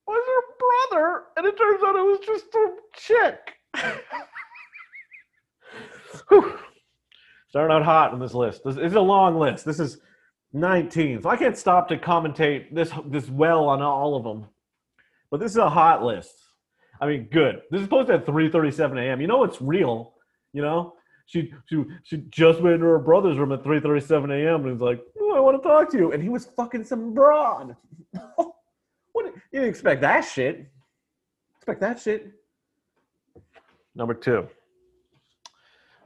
was 0.07 0.23
her 0.27 0.41
brother, 0.91 1.23
and 1.37 1.45
it 1.45 1.57
turns 1.57 1.83
out 1.83 1.95
it 1.95 2.05
was 2.05 2.19
just 2.25 2.45
a 2.55 2.73
chick. 2.93 3.53
Starting 7.49 7.75
out 7.75 7.83
hot 7.83 8.13
on 8.13 8.19
this 8.19 8.33
list. 8.33 8.63
This 8.63 8.77
is 8.77 8.93
a 8.93 9.01
long 9.01 9.37
list. 9.37 9.65
This 9.65 9.79
is 9.79 9.99
19. 10.53 11.21
So 11.21 11.29
I 11.29 11.37
can't 11.37 11.57
stop 11.57 11.87
to 11.89 11.97
commentate 11.97 12.73
this 12.73 12.91
this 13.07 13.29
well 13.29 13.65
on 13.65 13.81
all 13.81 14.15
of 14.15 14.23
them. 14.23 14.45
But 15.31 15.39
this 15.39 15.51
is 15.51 15.57
a 15.57 15.69
hot 15.69 16.03
list. 16.03 16.44
I 17.01 17.07
mean, 17.07 17.27
good. 17.31 17.61
This 17.71 17.81
is 17.81 17.87
posted 17.87 18.15
at 18.15 18.25
3:37 18.25 18.99
a.m. 18.99 19.21
You 19.21 19.27
know 19.27 19.43
it's 19.43 19.61
real. 19.61 20.13
You 20.53 20.61
know 20.61 20.93
she 21.25 21.51
she 21.65 21.83
she 22.03 22.17
just 22.29 22.61
went 22.61 22.75
into 22.75 22.85
her 22.85 22.99
brother's 22.99 23.37
room 23.37 23.51
at 23.51 23.63
3:37 23.63 24.31
a.m. 24.31 24.61
and 24.61 24.73
he's 24.73 24.81
like, 24.81 25.01
oh, 25.19 25.35
I 25.35 25.39
want 25.39 25.61
to 25.61 25.67
talk 25.67 25.89
to 25.91 25.97
you, 25.97 26.11
and 26.11 26.21
he 26.21 26.29
was 26.29 26.45
fucking 26.45 26.83
some 26.83 27.13
broad. 27.13 27.75
what 28.35 29.25
you 29.25 29.33
didn't 29.51 29.69
expect 29.69 30.01
that 30.01 30.21
shit? 30.21 30.67
Expect 31.57 31.81
that 31.81 31.99
shit? 31.99 32.31
Number 33.95 34.13
two. 34.13 34.47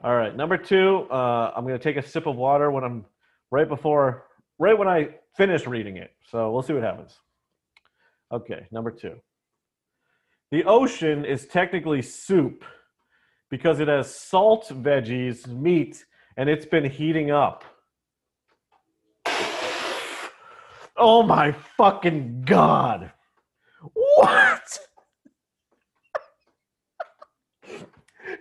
All 0.03 0.15
right, 0.15 0.35
number 0.35 0.57
two. 0.57 1.07
Uh, 1.11 1.51
I'm 1.55 1.65
gonna 1.65 1.77
take 1.77 1.97
a 1.97 2.03
sip 2.03 2.25
of 2.25 2.37
water 2.37 2.71
when 2.71 2.83
I'm 2.83 3.05
right 3.51 3.67
before, 3.67 4.25
right 4.57 4.77
when 4.77 4.87
I 4.87 5.15
finish 5.35 5.67
reading 5.67 5.97
it. 5.97 6.11
So 6.31 6.51
we'll 6.51 6.63
see 6.63 6.73
what 6.73 6.83
happens. 6.83 7.19
Okay, 8.31 8.67
number 8.71 8.91
two. 8.91 9.19
The 10.51 10.63
ocean 10.63 11.25
is 11.25 11.45
technically 11.45 12.01
soup 12.01 12.65
because 13.51 13.79
it 13.79 13.87
has 13.87 14.13
salt, 14.13 14.67
veggies, 14.69 15.47
meat, 15.47 16.03
and 16.37 16.49
it's 16.49 16.65
been 16.65 16.85
heating 16.89 17.29
up. 17.29 17.63
Oh 20.97 21.23
my 21.23 21.51
fucking 21.51 22.43
god. 22.45 23.11
What? 23.93 24.79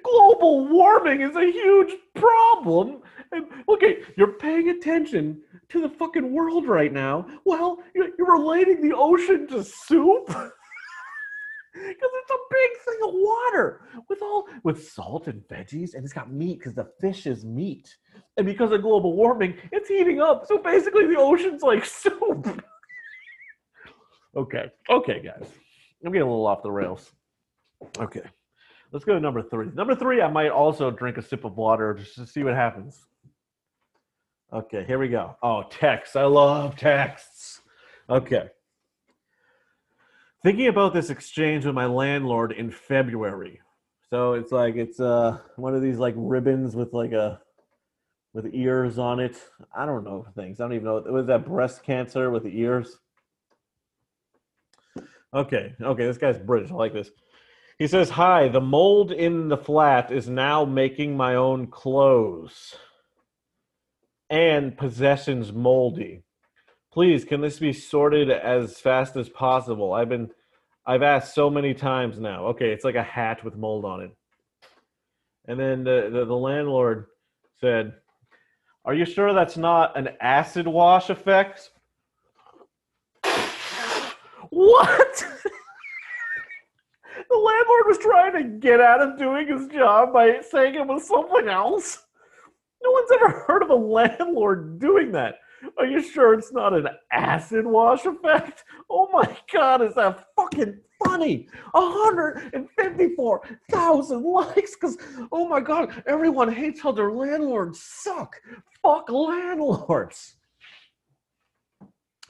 Global 0.02 0.68
warming 0.68 1.20
is 1.20 1.36
a 1.36 1.52
huge 1.52 1.92
problem. 2.14 3.02
And 3.32 3.46
okay, 3.68 3.98
you're 4.16 4.32
paying 4.32 4.70
attention 4.70 5.42
to 5.68 5.82
the 5.82 5.88
fucking 5.88 6.32
world 6.32 6.66
right 6.66 6.92
now. 6.92 7.26
Well, 7.44 7.78
you're, 7.94 8.08
you're 8.18 8.32
relating 8.32 8.80
the 8.80 8.96
ocean 8.96 9.46
to 9.48 9.62
soup? 9.62 10.34
because 11.86 12.10
it's 12.14 12.30
a 12.30 12.36
big 12.50 12.70
thing 12.84 13.08
of 13.08 13.14
water 13.14 13.82
with 14.08 14.22
all 14.22 14.46
with 14.64 14.88
salt 14.88 15.28
and 15.28 15.42
veggies 15.48 15.94
and 15.94 16.04
it's 16.04 16.12
got 16.12 16.32
meat 16.32 16.58
because 16.58 16.74
the 16.74 16.90
fish 17.00 17.26
is 17.26 17.44
meat. 17.44 17.96
And 18.36 18.46
because 18.46 18.72
of 18.72 18.82
global 18.82 19.14
warming 19.14 19.56
it's 19.72 19.88
heating 19.88 20.20
up. 20.20 20.46
So 20.46 20.58
basically 20.58 21.06
the 21.06 21.16
ocean's 21.18 21.62
like 21.62 21.84
soup. 21.84 22.62
Okay 24.36 24.70
okay 24.90 25.22
guys. 25.22 25.48
I'm 26.04 26.12
getting 26.12 26.22
a 26.22 26.30
little 26.30 26.46
off 26.46 26.62
the 26.62 26.70
rails. 26.70 27.12
Okay 27.98 28.22
let's 28.92 29.04
go 29.04 29.14
to 29.14 29.20
number 29.20 29.42
three. 29.42 29.68
Number 29.74 29.94
three 29.94 30.20
i 30.20 30.30
might 30.30 30.50
also 30.50 30.90
drink 30.90 31.16
a 31.16 31.22
sip 31.22 31.44
of 31.44 31.56
water 31.56 31.94
just 31.94 32.14
to 32.16 32.26
see 32.26 32.42
what 32.42 32.54
happens. 32.54 33.06
Okay 34.52 34.84
here 34.84 34.98
we 34.98 35.08
go. 35.08 35.36
Oh 35.42 35.64
texts. 35.70 36.16
I 36.16 36.24
love 36.24 36.76
texts. 36.76 37.60
Okay 38.10 38.48
thinking 40.42 40.68
about 40.68 40.94
this 40.94 41.10
exchange 41.10 41.64
with 41.64 41.74
my 41.74 41.86
landlord 41.86 42.52
in 42.52 42.70
February. 42.70 43.60
So 44.10 44.34
it's 44.34 44.52
like 44.52 44.76
it's 44.76 45.00
uh 45.00 45.38
one 45.56 45.74
of 45.74 45.82
these 45.82 45.98
like 45.98 46.14
ribbons 46.16 46.74
with 46.74 46.92
like 46.92 47.12
a 47.12 47.40
with 48.32 48.46
ears 48.52 48.98
on 48.98 49.20
it. 49.20 49.36
I 49.76 49.86
don't 49.86 50.04
know 50.04 50.26
things. 50.34 50.60
I 50.60 50.64
don't 50.64 50.74
even 50.74 50.84
know. 50.84 51.02
Was 51.06 51.26
that 51.26 51.46
breast 51.46 51.82
cancer 51.82 52.30
with 52.30 52.44
the 52.44 52.58
ears? 52.58 52.98
Okay, 55.34 55.74
okay, 55.80 56.06
this 56.06 56.18
guy's 56.18 56.38
British. 56.38 56.70
I 56.70 56.74
like 56.74 56.94
this. 56.94 57.10
He 57.78 57.86
says, 57.86 58.10
Hi, 58.10 58.48
the 58.48 58.60
mold 58.60 59.12
in 59.12 59.48
the 59.48 59.56
flat 59.56 60.10
is 60.10 60.28
now 60.28 60.64
making 60.64 61.16
my 61.16 61.34
own 61.34 61.66
clothes. 61.66 62.76
And 64.30 64.76
possessions 64.76 65.52
moldy 65.52 66.22
please 66.98 67.24
can 67.24 67.40
this 67.40 67.60
be 67.60 67.72
sorted 67.72 68.28
as 68.28 68.80
fast 68.80 69.14
as 69.14 69.28
possible? 69.28 69.92
I've 69.92 70.08
been 70.08 70.30
i've 70.84 71.04
asked 71.04 71.32
so 71.32 71.48
many 71.48 71.72
times 71.72 72.18
now. 72.18 72.46
Okay 72.46 72.72
it's 72.72 72.84
like 72.84 72.96
a 72.96 73.04
hat 73.04 73.44
with 73.44 73.54
mold 73.54 73.84
on 73.84 74.00
it. 74.00 74.10
And 75.46 75.60
then 75.60 75.84
the, 75.84 76.10
the, 76.12 76.24
the 76.24 76.34
landlord 76.34 77.06
said 77.60 77.94
are 78.84 78.94
you 78.94 79.04
sure 79.04 79.32
that's 79.32 79.56
not 79.56 79.96
an 79.96 80.08
acid 80.20 80.66
wash 80.66 81.08
effect? 81.08 81.70
What? 84.50 85.24
The 87.30 87.36
landlord 87.36 87.82
was 87.86 87.98
trying 87.98 88.32
to 88.32 88.58
get 88.58 88.80
out 88.80 89.02
of 89.02 89.18
doing 89.18 89.46
his 89.46 89.68
job 89.68 90.14
by 90.14 90.40
saying 90.40 90.76
it 90.76 90.86
was 90.86 91.06
something 91.06 91.46
else? 91.46 92.06
No 92.82 92.90
one's 92.90 93.10
ever 93.12 93.44
heard 93.46 93.62
of 93.62 93.70
a 93.70 93.74
landlord 93.74 94.78
doing 94.78 95.12
that 95.12 95.34
are 95.76 95.86
you 95.86 96.00
sure 96.02 96.34
it's 96.34 96.52
not 96.52 96.74
an 96.74 96.88
acid 97.12 97.64
wash 97.66 98.06
effect? 98.06 98.64
Oh 98.90 99.08
my 99.12 99.36
god, 99.52 99.82
is 99.82 99.94
that 99.94 100.24
fucking 100.36 100.80
funny? 101.04 101.48
154,000 101.72 104.22
likes 104.22 104.74
because, 104.74 104.96
oh 105.32 105.48
my 105.48 105.60
god, 105.60 106.02
everyone 106.06 106.52
hates 106.52 106.80
how 106.80 106.92
their 106.92 107.10
landlords 107.12 107.82
suck. 107.82 108.36
Fuck 108.82 109.10
landlords. 109.10 110.36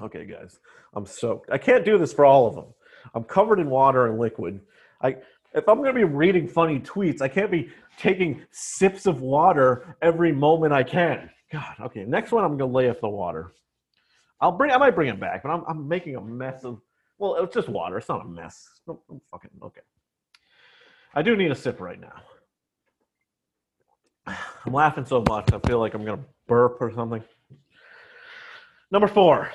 Okay, 0.00 0.24
guys, 0.24 0.60
I'm 0.94 1.06
soaked. 1.06 1.50
I 1.50 1.58
can't 1.58 1.84
do 1.84 1.98
this 1.98 2.12
for 2.12 2.24
all 2.24 2.46
of 2.46 2.54
them. 2.54 2.66
I'm 3.14 3.24
covered 3.24 3.58
in 3.58 3.68
water 3.68 4.06
and 4.06 4.16
liquid. 4.18 4.60
I 5.02 5.16
if 5.54 5.68
I'm 5.68 5.78
going 5.78 5.88
to 5.88 5.94
be 5.94 6.04
reading 6.04 6.46
funny 6.46 6.78
tweets, 6.78 7.22
I 7.22 7.28
can't 7.28 7.50
be 7.50 7.70
taking 7.98 8.44
sips 8.50 9.06
of 9.06 9.22
water 9.22 9.96
every 10.02 10.30
moment 10.30 10.74
I 10.74 10.82
can. 10.82 11.30
God, 11.50 11.76
okay. 11.80 12.04
Next 12.04 12.32
one, 12.32 12.44
I'm 12.44 12.56
gonna 12.56 12.72
lay 12.72 12.90
off 12.90 13.00
the 13.00 13.08
water. 13.08 13.52
I'll 14.40 14.52
bring. 14.52 14.70
I 14.70 14.76
might 14.76 14.94
bring 14.94 15.08
it 15.08 15.18
back, 15.18 15.42
but 15.42 15.50
I'm 15.50 15.64
I'm 15.68 15.88
making 15.88 16.16
a 16.16 16.20
mess 16.20 16.64
of. 16.64 16.80
Well, 17.18 17.36
it's 17.42 17.54
just 17.54 17.68
water. 17.68 17.98
It's 17.98 18.08
not 18.08 18.24
a 18.24 18.28
mess. 18.28 18.68
No, 18.86 19.00
fucking 19.30 19.50
okay. 19.62 19.80
I 21.14 21.22
do 21.22 21.34
need 21.36 21.50
a 21.50 21.54
sip 21.54 21.80
right 21.80 22.00
now. 22.00 22.22
I'm 24.66 24.72
laughing 24.72 25.06
so 25.06 25.24
much. 25.26 25.52
I 25.52 25.58
feel 25.66 25.80
like 25.80 25.94
I'm 25.94 26.04
gonna 26.04 26.24
burp 26.46 26.78
or 26.80 26.92
something. 26.92 27.22
Number 28.90 29.08
four. 29.08 29.50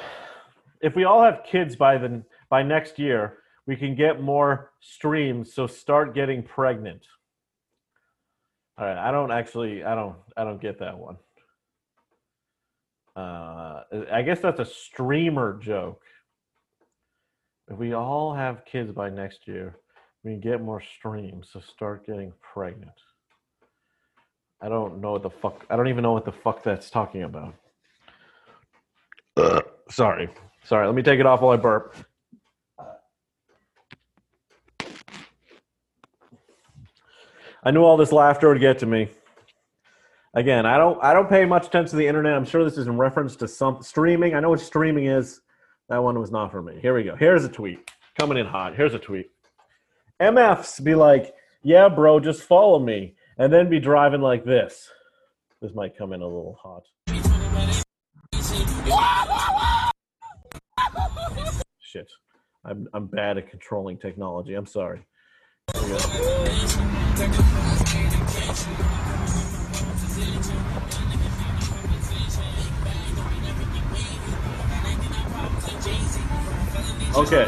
If 0.81 0.95
we 0.95 1.05
all 1.05 1.23
have 1.23 1.43
kids 1.45 1.75
by 1.75 1.97
the 1.97 2.23
by 2.49 2.63
next 2.63 2.99
year, 2.99 3.37
we 3.65 3.75
can 3.75 3.95
get 3.95 4.21
more 4.21 4.71
streams. 4.81 5.53
So 5.53 5.67
start 5.67 6.13
getting 6.13 6.43
pregnant. 6.43 7.05
All 8.77 8.85
right. 8.85 8.97
I 8.97 9.11
don't 9.11 9.31
actually. 9.31 9.83
I 9.83 9.95
don't. 9.95 10.17
I 10.35 10.43
don't 10.43 10.59
get 10.61 10.79
that 10.79 10.97
one. 10.97 11.17
Uh, 13.15 13.81
I 14.11 14.21
guess 14.23 14.39
that's 14.39 14.59
a 14.59 14.65
streamer 14.65 15.59
joke. 15.61 16.01
If 17.69 17.77
we 17.77 17.93
all 17.93 18.33
have 18.33 18.65
kids 18.65 18.91
by 18.91 19.09
next 19.09 19.47
year, 19.47 19.77
we 20.23 20.31
can 20.31 20.39
get 20.39 20.61
more 20.61 20.81
streams. 20.81 21.49
So 21.53 21.59
start 21.59 22.05
getting 22.05 22.33
pregnant. 22.41 22.91
I 24.61 24.69
don't 24.69 25.01
know 25.01 25.11
what 25.11 25.23
the 25.23 25.29
fuck. 25.29 25.65
I 25.69 25.75
don't 25.75 25.89
even 25.89 26.03
know 26.03 26.13
what 26.13 26.25
the 26.25 26.31
fuck 26.31 26.63
that's 26.63 26.89
talking 26.89 27.23
about. 27.23 27.53
Uh, 29.37 29.61
sorry, 29.89 30.29
sorry. 30.63 30.85
Let 30.85 30.95
me 30.95 31.03
take 31.03 31.19
it 31.19 31.25
off 31.25 31.41
while 31.41 31.53
I 31.53 31.57
burp. 31.57 31.95
I 37.65 37.71
knew 37.71 37.83
all 37.83 37.95
this 37.95 38.11
laughter 38.11 38.49
would 38.49 38.59
get 38.59 38.79
to 38.79 38.85
me 38.85 39.09
again, 40.33 40.65
I 40.65 40.77
don't 40.77 41.01
I 41.03 41.13
don't 41.13 41.29
pay 41.29 41.45
much 41.45 41.67
attention 41.67 41.91
to 41.91 41.95
the 41.97 42.07
internet. 42.07 42.33
I'm 42.33 42.45
sure 42.45 42.63
this 42.63 42.77
is 42.77 42.87
in 42.87 42.97
reference 42.97 43.35
to 43.37 43.47
some 43.47 43.81
streaming. 43.81 44.35
I 44.35 44.39
know 44.39 44.49
what 44.49 44.59
streaming 44.59 45.05
is. 45.05 45.41
That 45.89 46.01
one 46.01 46.19
was 46.19 46.31
not 46.31 46.51
for 46.51 46.61
me. 46.61 46.79
Here 46.81 46.95
we 46.95 47.03
go. 47.03 47.15
Here's 47.15 47.43
a 47.43 47.49
tweet 47.49 47.91
coming 48.17 48.37
in 48.37 48.45
hot. 48.45 48.75
Here's 48.75 48.93
a 48.93 48.99
tweet. 48.99 49.29
MFs 50.21 50.83
be 50.83 50.95
like, 50.95 51.33
yeah, 51.61 51.89
bro, 51.89 52.19
just 52.19 52.43
follow 52.43 52.79
me, 52.79 53.15
and 53.37 53.51
then 53.51 53.69
be 53.69 53.79
driving 53.79 54.21
like 54.21 54.45
this. 54.45 54.89
This 55.61 55.73
might 55.73 55.97
come 55.97 56.13
in 56.13 56.21
a 56.21 56.25
little 56.25 56.57
hot. 56.61 56.83
Shit, 61.79 62.09
I'm 62.65 62.87
I'm 62.93 63.07
bad 63.07 63.37
at 63.37 63.49
controlling 63.49 63.97
technology. 63.97 64.55
I'm 64.55 64.65
sorry. 64.65 65.05
Okay, 77.15 77.47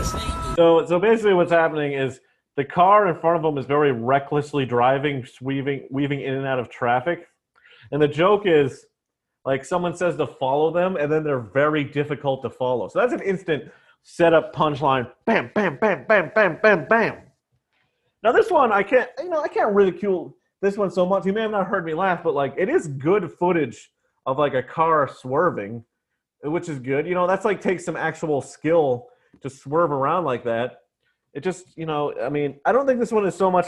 so 0.55 0.85
so 0.85 0.99
basically, 0.99 1.33
what's 1.33 1.51
happening 1.51 1.93
is 1.93 2.19
the 2.55 2.63
car 2.63 3.07
in 3.07 3.19
front 3.19 3.37
of 3.37 3.41
them 3.41 3.57
is 3.57 3.65
very 3.65 3.91
recklessly 3.91 4.65
driving, 4.65 5.25
weaving 5.41 5.87
weaving 5.89 6.21
in 6.21 6.35
and 6.35 6.45
out 6.45 6.59
of 6.59 6.69
traffic, 6.69 7.27
and 7.91 7.99
the 8.01 8.07
joke 8.07 8.43
is 8.45 8.85
like 9.43 9.65
someone 9.65 9.95
says 9.95 10.17
to 10.17 10.27
follow 10.27 10.71
them, 10.71 10.97
and 10.97 11.11
then 11.11 11.23
they're 11.23 11.39
very 11.39 11.83
difficult 11.83 12.43
to 12.43 12.49
follow. 12.49 12.87
So 12.87 12.99
that's 12.99 13.13
an 13.13 13.21
instant 13.21 13.71
setup 14.03 14.55
punchline. 14.55 15.11
Bam, 15.25 15.51
bam, 15.55 15.77
bam, 15.77 16.05
bam, 16.07 16.31
bam, 16.33 16.59
bam, 16.61 16.87
bam. 16.87 17.17
Now 18.23 18.31
this 18.31 18.49
one, 18.49 18.71
I 18.71 18.83
can't, 18.83 19.09
you 19.19 19.29
know, 19.29 19.41
I 19.41 19.47
can't 19.47 19.73
ridicule 19.73 20.35
this 20.61 20.77
one 20.77 20.89
so 20.89 21.05
much. 21.05 21.25
You 21.25 21.33
may 21.33 21.41
have 21.41 21.51
not 21.51 21.67
heard 21.67 21.85
me 21.85 21.93
laugh, 21.93 22.23
but 22.23 22.33
like 22.33 22.55
it 22.57 22.69
is 22.69 22.87
good 22.87 23.31
footage 23.31 23.91
of 24.25 24.37
like 24.37 24.53
a 24.53 24.63
car 24.63 25.07
swerving, 25.07 25.83
which 26.43 26.69
is 26.69 26.79
good. 26.79 27.05
You 27.05 27.13
know, 27.13 27.27
that's 27.27 27.45
like 27.45 27.61
takes 27.61 27.85
some 27.85 27.95
actual 27.95 28.41
skill 28.41 29.07
to 29.41 29.49
swerve 29.49 29.91
around 29.91 30.25
like 30.25 30.43
that. 30.45 30.77
It 31.33 31.43
just, 31.43 31.77
you 31.77 31.85
know, 31.85 32.13
I 32.21 32.29
mean, 32.29 32.59
I 32.65 32.71
don't 32.71 32.87
think 32.87 32.99
this 32.99 33.11
one 33.11 33.25
is 33.25 33.35
so 33.35 33.51
much. 33.51 33.67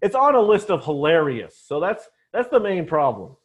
It's 0.00 0.14
on 0.14 0.34
a 0.34 0.40
list 0.40 0.70
of 0.70 0.84
hilarious, 0.84 1.60
so 1.66 1.80
that's 1.80 2.08
That's 2.32 2.48
the 2.48 2.60
main 2.60 2.86
problem. 2.86 3.36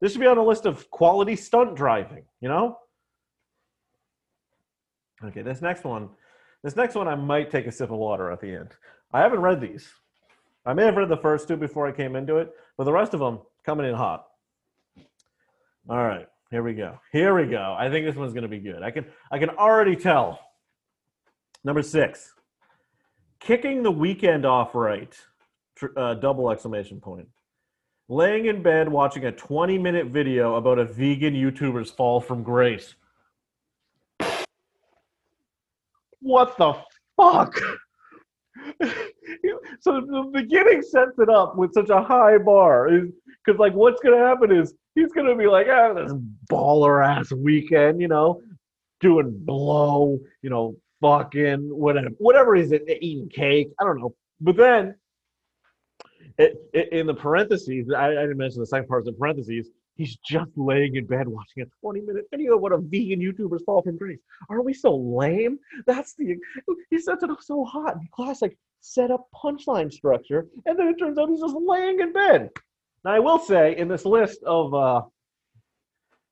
This 0.00 0.12
should 0.12 0.20
be 0.20 0.26
on 0.26 0.38
a 0.38 0.44
list 0.44 0.66
of 0.66 0.90
quality 0.90 1.36
stunt 1.36 1.76
driving, 1.76 2.24
you 2.40 2.48
know? 2.48 2.78
Okay, 5.22 5.42
this 5.42 5.60
next 5.60 5.84
one, 5.84 6.08
this 6.64 6.74
next 6.74 6.94
one 6.94 7.06
I 7.06 7.14
might 7.14 7.50
take 7.50 7.66
a 7.66 7.72
sip 7.72 7.90
of 7.90 7.98
water 7.98 8.30
at 8.32 8.40
the 8.40 8.54
end. 8.54 8.70
I 9.12 9.20
haven't 9.20 9.40
read 9.40 9.60
these. 9.60 9.88
I 10.64 10.74
may 10.74 10.84
have 10.84 10.96
read 10.96 11.08
the 11.08 11.16
first 11.16 11.48
two 11.48 11.56
before 11.56 11.86
I 11.88 11.92
came 11.92 12.14
into 12.14 12.36
it, 12.36 12.52
but 12.76 12.84
the 12.84 12.92
rest 12.92 13.14
of 13.14 13.20
them 13.20 13.40
coming 13.64 13.86
in 13.86 13.94
hot. 13.94 14.26
All 15.88 15.96
right, 15.96 16.28
here 16.50 16.62
we 16.62 16.74
go. 16.74 16.98
Here 17.12 17.34
we 17.34 17.46
go. 17.46 17.74
I 17.76 17.90
think 17.90 18.06
this 18.06 18.14
one's 18.14 18.32
going 18.32 18.42
to 18.42 18.48
be 18.48 18.60
good. 18.60 18.82
I 18.82 18.90
can 18.90 19.06
I 19.30 19.38
can 19.38 19.50
already 19.50 19.96
tell. 19.96 20.38
Number 21.64 21.82
6. 21.82 22.34
Kicking 23.40 23.82
the 23.82 23.90
weekend 23.90 24.44
off 24.46 24.74
right. 24.74 25.16
Uh, 25.96 26.14
double 26.14 26.50
exclamation 26.50 27.00
point. 27.00 27.26
Laying 28.08 28.46
in 28.46 28.62
bed 28.62 28.88
watching 28.88 29.24
a 29.24 29.32
20 29.32 29.78
minute 29.78 30.06
video 30.08 30.56
about 30.56 30.78
a 30.78 30.84
vegan 30.84 31.34
YouTuber's 31.34 31.90
fall 31.90 32.20
from 32.20 32.42
grace. 32.42 32.94
What 36.20 36.56
the 36.56 36.74
fuck? 37.16 37.60
so 39.80 40.00
the 40.00 40.30
beginning 40.32 40.82
sets 40.82 41.18
it 41.18 41.28
up 41.28 41.56
with 41.56 41.72
such 41.72 41.90
a 41.90 42.02
high 42.02 42.38
bar 42.38 42.88
because 43.44 43.58
like 43.58 43.72
what's 43.74 44.00
gonna 44.00 44.16
happen 44.16 44.50
is 44.50 44.74
he's 44.94 45.12
gonna 45.12 45.34
be 45.34 45.46
like 45.46 45.66
ah 45.70 45.92
this 45.92 46.12
baller 46.50 47.06
ass 47.06 47.32
weekend 47.32 48.00
you 48.00 48.08
know 48.08 48.40
doing 49.00 49.32
blow 49.44 50.18
you 50.42 50.50
know 50.50 50.76
fucking 51.00 51.60
whatever 51.68 52.08
whatever 52.18 52.54
he's 52.54 52.72
eating 52.72 53.28
cake 53.28 53.68
i 53.80 53.84
don't 53.84 54.00
know 54.00 54.14
but 54.40 54.56
then 54.56 54.94
it, 56.38 56.56
it, 56.72 56.92
in 56.92 57.06
the 57.06 57.14
parentheses 57.14 57.90
I, 57.96 58.06
I 58.06 58.22
didn't 58.22 58.38
mention 58.38 58.60
the 58.60 58.66
second 58.66 58.88
part 58.88 59.04
the 59.04 59.12
parentheses 59.12 59.70
he's 59.96 60.16
just 60.24 60.50
laying 60.56 60.96
in 60.96 61.06
bed 61.06 61.28
watching 61.28 61.62
a 61.62 61.66
20 61.80 62.00
minute 62.00 62.24
video 62.30 62.56
of 62.56 62.60
what 62.60 62.72
a 62.72 62.78
vegan 62.78 63.20
YouTuber's 63.20 63.62
fall 63.64 63.82
from 63.82 63.96
grace. 63.96 64.20
Are 64.48 64.62
we 64.62 64.72
so 64.72 64.94
lame? 64.96 65.58
That's 65.86 66.14
the 66.14 66.36
he 66.90 66.98
sets 66.98 67.22
it 67.22 67.30
up 67.30 67.42
so 67.42 67.64
hot. 67.64 67.96
And 67.96 68.10
classic 68.10 68.56
set 68.82 69.10
up 69.10 69.28
punchline 69.32 69.90
structure, 69.90 70.46
and 70.66 70.78
then 70.78 70.88
it 70.88 70.98
turns 70.98 71.16
out 71.16 71.30
he's 71.30 71.40
just 71.40 71.56
laying 71.56 72.00
in 72.00 72.12
bed. 72.12 72.50
Now 73.04 73.12
I 73.12 73.20
will 73.20 73.38
say 73.38 73.76
in 73.76 73.88
this 73.88 74.04
list 74.04 74.42
of 74.42 74.74
uh, 74.74 75.02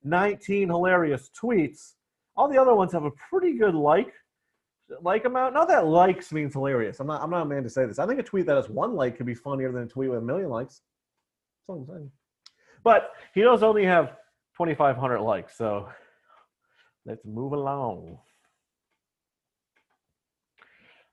19 0.04 0.68
hilarious 0.68 1.30
tweets, 1.40 1.94
all 2.36 2.48
the 2.48 2.60
other 2.60 2.74
ones 2.74 2.92
have 2.92 3.04
a 3.04 3.10
pretty 3.30 3.56
good 3.56 3.74
like 3.74 4.12
like 5.02 5.24
amount. 5.24 5.54
Not 5.54 5.68
that 5.68 5.86
likes 5.86 6.32
means 6.32 6.52
hilarious. 6.52 6.98
I'm 7.00 7.06
not 7.06 7.22
I'm 7.22 7.30
not 7.30 7.42
a 7.42 7.46
man 7.46 7.62
to 7.62 7.70
say 7.70 7.86
this. 7.86 7.98
I 7.98 8.06
think 8.06 8.18
a 8.18 8.24
tweet 8.24 8.46
that 8.46 8.56
has 8.56 8.68
one 8.68 8.94
like 8.94 9.16
could 9.16 9.26
be 9.26 9.34
funnier 9.34 9.70
than 9.70 9.84
a 9.84 9.86
tweet 9.86 10.10
with 10.10 10.18
a 10.18 10.22
million 10.22 10.50
likes. 10.50 10.82
That's 11.68 11.68
all 11.68 11.76
I'm 11.76 11.86
saying. 11.86 12.10
But 12.82 13.12
he 13.34 13.42
does 13.42 13.62
only 13.62 13.84
have 13.84 14.16
2,500 14.56 15.20
likes, 15.20 15.56
so 15.56 15.88
let's 17.06 17.24
move 17.24 17.52
along. 17.52 18.18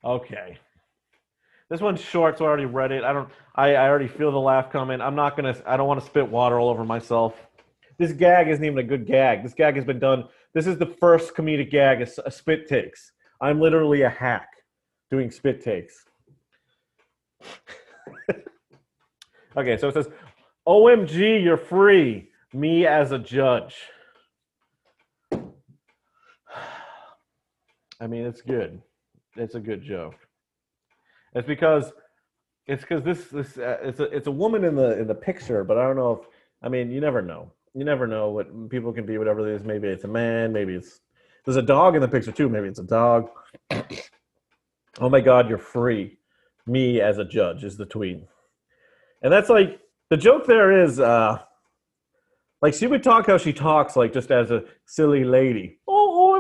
Okay. 0.04 0.58
This 1.70 1.82
one's 1.82 2.00
short, 2.00 2.38
so 2.38 2.46
I 2.46 2.48
already 2.48 2.66
read 2.66 2.92
it. 2.94 3.04
I 3.04 3.12
don't. 3.12 3.30
I, 3.56 3.76
I 3.76 3.90
already 3.90 4.08
feel 4.08 4.32
the 4.32 4.40
laugh 4.40 4.72
coming. 4.72 5.02
I'm 5.02 5.16
not 5.16 5.36
gonna. 5.36 5.56
I 5.66 5.76
don't 5.76 5.88
want 5.88 6.00
to 6.00 6.06
spit 6.06 6.30
water 6.30 6.60
all 6.60 6.70
over 6.70 6.86
myself. 6.86 7.36
This 7.98 8.14
gag 8.14 8.48
isn't 8.48 8.64
even 8.64 8.78
a 8.78 8.84
good 8.84 9.06
gag. 9.06 9.44
This 9.44 9.54
gag 9.54 9.76
has 9.76 9.84
been 9.84 10.00
done. 10.00 10.26
This 10.54 10.66
is 10.66 10.78
the 10.78 10.86
first 10.86 11.36
comedic 11.36 11.70
gag. 11.72 12.02
A, 12.02 12.08
a 12.22 12.28
uh, 12.28 12.30
spit 12.30 12.68
takes. 12.70 13.12
I'm 13.42 13.60
literally 13.60 14.04
a 14.04 14.10
hack 14.10 14.48
doing 15.12 15.30
spit 15.30 15.62
takes. 15.62 16.06
okay, 19.58 19.78
so 19.78 19.90
it 19.90 19.94
says, 19.94 20.08
OMG, 20.68 21.44
you're 21.44 21.58
free. 21.58 22.30
Me 22.54 22.88
as 22.88 23.12
a 23.12 23.20
judge. 23.20 23.76
I 28.00 28.08
mean, 28.08 28.26
it's 28.26 28.42
good. 28.42 28.82
It's 29.36 29.56
a 29.56 29.60
good 29.60 29.84
joke. 29.84 30.16
It's 31.36 31.48
because 31.48 31.92
it's 32.66 32.84
because 32.84 33.04
this 33.04 33.26
this 33.28 33.58
uh, 33.58 33.78
it's 33.82 34.00
a 34.00 34.04
it's 34.06 34.28
a 34.28 34.32
woman 34.32 34.64
in 34.64 34.76
the 34.76 35.00
in 35.00 35.08
the 35.08 35.16
picture, 35.16 35.64
but 35.64 35.78
I 35.78 35.84
don't 35.84 35.96
know 35.96 36.14
if 36.14 36.28
I 36.62 36.70
mean 36.70 36.92
you 36.92 37.02
never 37.02 37.22
know. 37.22 37.52
You 37.74 37.86
never 37.86 38.08
know 38.08 38.30
what 38.30 38.70
people 38.70 38.92
can 38.92 39.06
be. 39.06 39.18
Whatever 39.18 39.48
it 39.48 39.56
is, 39.56 39.64
maybe 39.64 39.88
it's 39.88 40.04
a 40.04 40.08
man. 40.08 40.52
Maybe 40.52 40.74
it's 40.74 41.00
there's 41.46 41.58
a 41.58 41.62
dog 41.62 41.96
in 41.96 42.02
the 42.02 42.08
picture 42.08 42.32
too. 42.32 42.50
Maybe 42.50 42.68
it's 42.68 42.80
a 42.80 42.84
dog. 42.84 43.30
oh 43.72 45.10
my 45.10 45.22
God, 45.22 45.48
you're 45.48 45.58
free. 45.58 46.18
Me 46.66 47.00
as 47.00 47.18
a 47.18 47.26
judge 47.26 47.64
is 47.64 47.78
the 47.78 47.86
tweet, 47.86 48.22
and 49.22 49.32
that's 49.32 49.50
like 49.50 49.80
the 50.10 50.18
joke 50.18 50.46
there 50.46 50.84
is 50.84 51.00
uh 51.00 51.40
like 52.62 52.74
she 52.74 52.88
would 52.88 53.04
talk 53.04 53.28
how 53.28 53.38
she 53.38 53.54
talks 53.54 53.96
like 53.96 54.12
just 54.12 54.32
as 54.32 54.52
a 54.52 54.64
silly 54.86 55.24
lady 55.24 55.80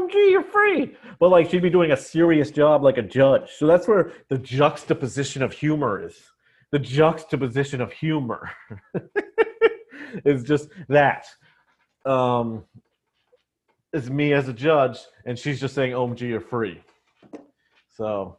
omg 0.07 0.31
you're 0.31 0.43
free 0.43 0.95
but 1.19 1.29
like 1.29 1.49
she'd 1.49 1.61
be 1.61 1.69
doing 1.69 1.91
a 1.91 1.97
serious 1.97 2.51
job 2.51 2.83
like 2.83 2.97
a 2.97 3.01
judge 3.01 3.51
so 3.57 3.65
that's 3.67 3.87
where 3.87 4.11
the 4.29 4.37
juxtaposition 4.37 5.41
of 5.41 5.51
humor 5.51 6.05
is 6.05 6.17
the 6.71 6.79
juxtaposition 6.79 7.81
of 7.81 7.91
humor 7.91 8.49
is 10.25 10.43
just 10.43 10.69
that 10.87 11.25
um 12.05 12.63
is 13.93 14.09
me 14.09 14.33
as 14.33 14.47
a 14.47 14.53
judge 14.53 14.99
and 15.25 15.37
she's 15.37 15.59
just 15.59 15.75
saying 15.75 15.93
omg 15.93 16.19
you're 16.21 16.41
free 16.41 16.81
so 17.89 18.37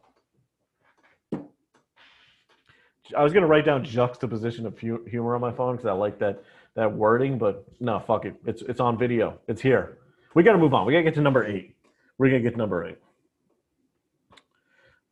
I 3.17 3.23
was 3.23 3.33
gonna 3.33 3.47
write 3.47 3.65
down 3.65 3.83
juxtaposition 3.83 4.65
of 4.65 4.77
humor 4.77 5.35
on 5.35 5.41
my 5.41 5.51
phone 5.51 5.75
because 5.75 5.87
I 5.87 5.93
like 5.93 6.19
that 6.19 6.43
that 6.75 6.91
wording, 6.91 7.37
but 7.37 7.65
no, 7.79 7.99
fuck 7.99 8.25
it. 8.25 8.35
It's 8.45 8.61
it's 8.63 8.79
on 8.79 8.97
video. 8.97 9.39
It's 9.47 9.61
here. 9.61 9.98
We 10.35 10.43
gotta 10.43 10.57
move 10.57 10.73
on. 10.73 10.85
We 10.85 10.93
gotta 10.93 11.03
get 11.03 11.15
to 11.15 11.21
number 11.21 11.45
eight. 11.45 11.75
We're 12.17 12.27
gonna 12.27 12.41
get 12.41 12.51
to 12.51 12.57
number 12.57 12.85
eight. 12.85 12.97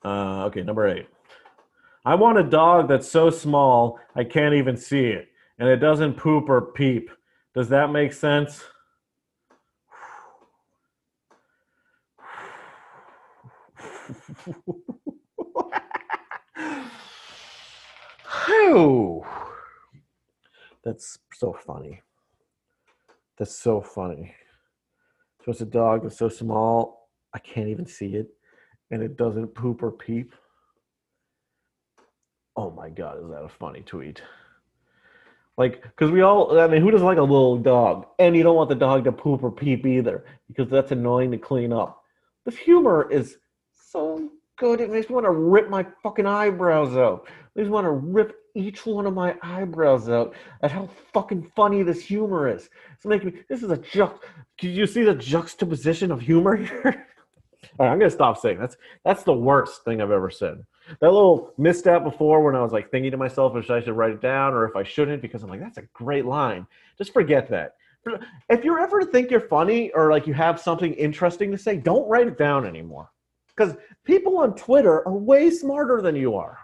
Uh, 0.03 0.45
okay, 0.45 0.63
number 0.63 0.87
eight. 0.87 1.07
I 2.05 2.15
want 2.15 2.37
a 2.37 2.43
dog 2.43 2.87
that's 2.87 3.09
so 3.09 3.29
small 3.29 3.99
I 4.15 4.23
can't 4.23 4.53
even 4.53 4.77
see 4.77 5.07
it, 5.07 5.29
and 5.59 5.67
it 5.67 5.77
doesn't 5.77 6.15
poop 6.15 6.49
or 6.49 6.61
peep. 6.61 7.09
Does 7.53 7.69
that 7.69 7.91
make 7.91 8.13
sense? 8.13 8.63
That's 20.87 21.19
so 21.33 21.51
funny. 21.51 22.01
That's 23.37 23.53
so 23.53 23.81
funny. 23.81 24.33
So 25.47 25.51
it's 25.51 25.61
a 25.61 25.65
dog 25.65 26.03
that's 26.03 26.17
so 26.17 26.27
small, 26.27 27.07
I 27.33 27.39
can't 27.39 27.69
even 27.69 27.85
see 27.85 28.15
it, 28.15 28.27
and 28.91 29.01
it 29.01 29.15
doesn't 29.15 29.55
poop 29.55 29.81
or 29.81 29.93
peep. 29.93 30.33
Oh 32.57 32.69
my 32.69 32.89
god, 32.89 33.23
is 33.23 33.29
that 33.29 33.45
a 33.45 33.47
funny 33.47 33.79
tweet? 33.79 34.21
Like, 35.57 35.83
because 35.83 36.11
we 36.11 36.19
all, 36.19 36.59
I 36.59 36.67
mean, 36.67 36.81
who 36.81 36.91
doesn't 36.91 37.07
like 37.07 37.17
a 37.17 37.21
little 37.21 37.55
dog? 37.55 38.07
And 38.19 38.35
you 38.35 38.43
don't 38.43 38.57
want 38.57 38.67
the 38.67 38.75
dog 38.75 39.05
to 39.05 39.13
poop 39.13 39.41
or 39.41 39.49
peep 39.49 39.85
either, 39.85 40.25
because 40.49 40.69
that's 40.69 40.91
annoying 40.91 41.31
to 41.31 41.37
clean 41.37 41.71
up. 41.71 42.03
This 42.43 42.57
humor 42.57 43.09
is 43.09 43.37
so 43.71 44.29
good, 44.57 44.81
it 44.81 44.89
makes 44.89 45.09
me 45.09 45.15
want 45.15 45.25
to 45.25 45.31
rip 45.31 45.69
my 45.69 45.85
fucking 46.03 46.25
eyebrows 46.25 46.95
out. 46.97 47.27
I 47.55 47.61
just 47.61 47.71
want 47.71 47.85
to 47.85 47.91
rip 47.91 48.35
each 48.55 48.85
one 48.85 49.05
of 49.05 49.13
my 49.13 49.35
eyebrows 49.41 50.09
out 50.09 50.33
at 50.61 50.71
how 50.71 50.89
fucking 51.13 51.51
funny 51.55 51.83
this 51.83 52.03
humor 52.03 52.49
is. 52.49 52.69
It's 52.95 53.05
making 53.05 53.33
me, 53.33 53.41
this 53.49 53.63
is 53.63 53.71
a 53.71 53.77
juxt. 53.77 54.19
Can 54.57 54.71
you 54.71 54.87
see 54.87 55.03
the 55.03 55.13
juxtaposition 55.13 56.11
of 56.11 56.19
humor 56.19 56.55
here? 56.65 57.07
All 57.79 57.85
right, 57.85 57.91
I'm 57.91 57.99
gonna 57.99 58.09
stop 58.09 58.37
saying 58.37 58.59
that's 58.59 58.77
that's 59.03 59.23
the 59.23 59.33
worst 59.33 59.83
thing 59.83 60.01
I've 60.01 60.11
ever 60.11 60.29
said. 60.29 60.63
That 61.01 61.11
little 61.11 61.53
misstep 61.57 62.03
before 62.03 62.43
when 62.43 62.55
I 62.55 62.61
was 62.61 62.71
like 62.71 62.89
thinking 62.89 63.11
to 63.11 63.17
myself 63.17 63.55
if 63.55 63.69
I 63.69 63.81
should 63.81 63.95
write 63.95 64.11
it 64.11 64.21
down 64.21 64.53
or 64.53 64.65
if 64.65 64.75
I 64.75 64.83
shouldn't 64.83 65.21
because 65.21 65.43
I'm 65.43 65.49
like 65.49 65.59
that's 65.59 65.77
a 65.77 65.83
great 65.93 66.25
line. 66.25 66.65
Just 66.97 67.13
forget 67.13 67.49
that. 67.49 67.75
If 68.49 68.63
you 68.63 68.77
ever 68.79 69.01
to 69.01 69.05
think 69.05 69.29
you're 69.29 69.41
funny 69.41 69.91
or 69.91 70.09
like 70.09 70.27
you 70.27 70.33
have 70.33 70.59
something 70.59 70.93
interesting 70.93 71.51
to 71.51 71.57
say, 71.57 71.77
don't 71.77 72.07
write 72.07 72.27
it 72.27 72.37
down 72.37 72.65
anymore. 72.65 73.09
Because 73.57 73.75
people 74.03 74.37
on 74.37 74.55
Twitter 74.55 75.05
are 75.07 75.17
way 75.17 75.49
smarter 75.49 76.01
than 76.01 76.15
you 76.15 76.35
are. 76.35 76.59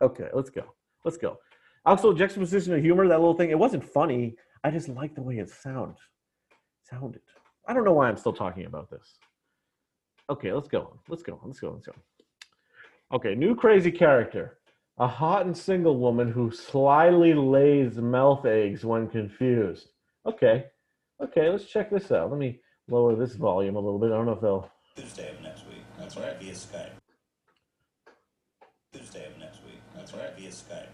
Okay, 0.00 0.28
let's 0.32 0.50
go. 0.50 0.62
Let's 1.04 1.16
go. 1.16 1.38
Also, 1.84 2.12
juxtaposition 2.12 2.72
of 2.74 2.80
humor, 2.80 3.08
that 3.08 3.18
little 3.18 3.34
thing, 3.34 3.50
it 3.50 3.58
wasn't 3.58 3.84
funny. 3.84 4.36
I 4.62 4.70
just 4.70 4.88
like 4.88 5.14
the 5.14 5.22
way 5.22 5.38
it 5.38 5.50
sound 5.50 5.96
sounded. 6.88 7.22
I 7.66 7.72
don't 7.74 7.84
know 7.84 7.92
why 7.92 8.08
I'm 8.08 8.16
still 8.16 8.32
talking 8.32 8.66
about 8.66 8.90
this. 8.90 9.18
Okay, 10.30 10.52
let's 10.52 10.68
go. 10.68 10.98
Let's 11.08 11.22
go. 11.22 11.40
Let's 11.44 11.58
go. 11.58 11.72
Let's 11.72 11.86
go. 11.86 11.94
Okay, 13.12 13.34
new 13.34 13.54
crazy 13.54 13.90
character. 13.90 14.58
A 14.98 15.08
hot 15.08 15.46
and 15.46 15.56
single 15.56 15.98
woman 15.98 16.30
who 16.30 16.50
slyly 16.50 17.34
lays 17.34 17.96
mouth 17.96 18.46
eggs 18.46 18.84
when 18.84 19.08
confused. 19.08 19.88
Okay. 20.26 20.66
Okay, 21.22 21.48
let's 21.48 21.64
check 21.64 21.90
this 21.90 22.12
out. 22.12 22.30
Let 22.30 22.38
me 22.38 22.60
lower 22.88 23.16
this 23.16 23.34
volume 23.34 23.76
a 23.76 23.80
little 23.80 23.98
bit. 23.98 24.12
I 24.12 24.16
don't 24.16 24.26
know 24.26 24.32
if 24.32 24.40
they'll. 24.40 24.70
Tuesday 24.94 25.30
of 25.30 25.40
next 25.42 25.66
week. 25.66 25.84
That's 25.98 26.16
right, 26.16 26.38
via 26.38 26.52
Skype. 26.52 26.90
Tuesday 28.92 29.26
of 29.26 29.38
next 29.38 29.64
week. 29.64 29.80
That's 29.94 30.12
right, 30.12 30.36
via 30.36 30.50
Skype. 30.50 30.88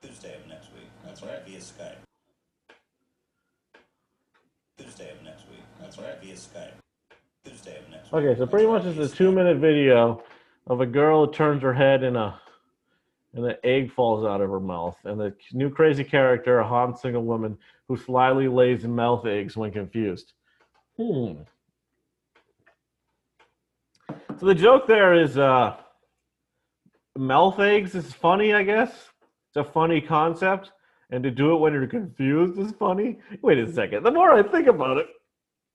Tuesday 0.00 0.34
of 0.34 0.48
next 0.48 0.72
week. 0.72 0.88
That's 1.04 1.22
right, 1.22 1.46
via 1.46 1.58
Skype. 1.58 1.96
Tuesday 4.78 5.10
of 5.10 5.22
next 5.22 5.44
week. 5.50 5.64
That's 5.80 5.98
right, 5.98 6.22
via 6.22 6.34
Skype. 6.34 6.72
Tuesday 7.44 7.78
of 7.78 7.90
next 7.90 8.12
week. 8.12 8.24
Okay, 8.24 8.38
so 8.38 8.46
pretty 8.46 8.66
much 8.66 8.84
it's 8.86 9.12
a 9.12 9.14
two-minute 9.14 9.58
video 9.58 10.22
of 10.66 10.80
a 10.80 10.86
girl 10.86 11.26
who 11.26 11.32
turns 11.32 11.62
her 11.62 11.74
head 11.74 12.02
and 12.02 12.16
a 12.16 12.40
and 13.34 13.44
an 13.44 13.56
egg 13.64 13.90
falls 13.90 14.24
out 14.24 14.40
of 14.40 14.48
her 14.48 14.60
mouth, 14.60 14.96
and 15.04 15.20
the 15.20 15.34
new 15.52 15.68
crazy 15.68 16.04
character, 16.04 16.60
a 16.60 16.66
hot 16.66 17.00
single 17.00 17.24
woman 17.24 17.58
who 17.88 17.96
slyly 17.96 18.46
lays 18.46 18.84
mouth 18.84 19.26
eggs 19.26 19.56
when 19.56 19.72
confused. 19.72 20.34
Hmm. 20.96 21.42
So 24.38 24.46
the 24.46 24.54
joke 24.54 24.86
there 24.88 25.14
is 25.14 25.38
uh 25.38 25.76
mouth 27.16 27.60
eggs 27.60 27.94
is 27.94 28.12
funny, 28.12 28.52
I 28.52 28.64
guess. 28.64 28.90
It's 28.90 29.56
a 29.56 29.64
funny 29.72 30.00
concept. 30.00 30.72
And 31.10 31.22
to 31.22 31.30
do 31.30 31.54
it 31.54 31.58
when 31.60 31.72
you're 31.72 31.86
confused 31.86 32.58
is 32.58 32.72
funny. 32.72 33.18
Wait 33.42 33.58
a 33.58 33.72
second. 33.72 34.02
The 34.02 34.10
more 34.10 34.32
I 34.32 34.42
think 34.42 34.66
about 34.66 34.96
it, 34.96 35.06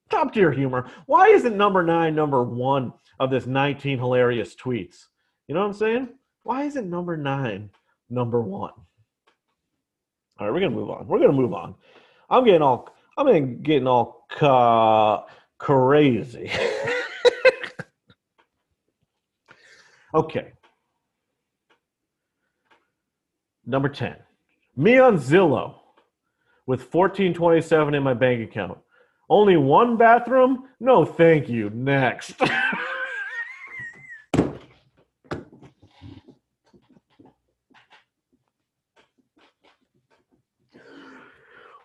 top 0.10 0.34
tier 0.34 0.52
humor. 0.52 0.90
Why 1.06 1.28
isn't 1.28 1.56
number 1.56 1.84
nine 1.84 2.16
number 2.16 2.44
one 2.44 2.92
of 3.20 3.30
this 3.30 3.46
19 3.46 4.00
hilarious 4.00 4.56
tweets? 4.56 5.06
You 5.48 5.56
know 5.56 5.62
what 5.62 5.68
I'm 5.68 5.74
saying? 5.74 6.10
Why 6.44 6.64
isn't 6.64 6.90
number 6.90 7.16
nine 7.16 7.70
number 8.10 8.42
one? 8.42 8.74
All 10.40 10.48
right, 10.48 10.54
we're 10.54 10.60
gonna 10.60 10.76
move 10.76 10.90
on. 10.90 11.08
We're 11.08 11.20
gonna 11.20 11.32
move 11.32 11.54
on. 11.54 11.76
I'm 12.30 12.44
getting 12.44 12.62
all 12.62 12.94
I'm 13.18 13.62
getting 13.62 13.88
all 13.88 14.26
ca- 14.30 15.26
crazy. 15.58 16.52
okay. 20.14 20.54
Number 23.66 23.90
10. 23.90 24.16
Me 24.76 24.98
on 24.98 25.18
Zillow 25.18 25.76
with 26.66 26.82
1427 26.82 27.94
in 27.94 28.04
my 28.04 28.14
bank 28.14 28.42
account. 28.50 28.78
Only 29.30 29.58
one 29.58 29.98
bathroom? 29.98 30.70
No, 30.80 31.06
thank 31.06 31.50
you. 31.50 31.70
Next. 31.72 32.34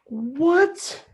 what? 0.07 1.05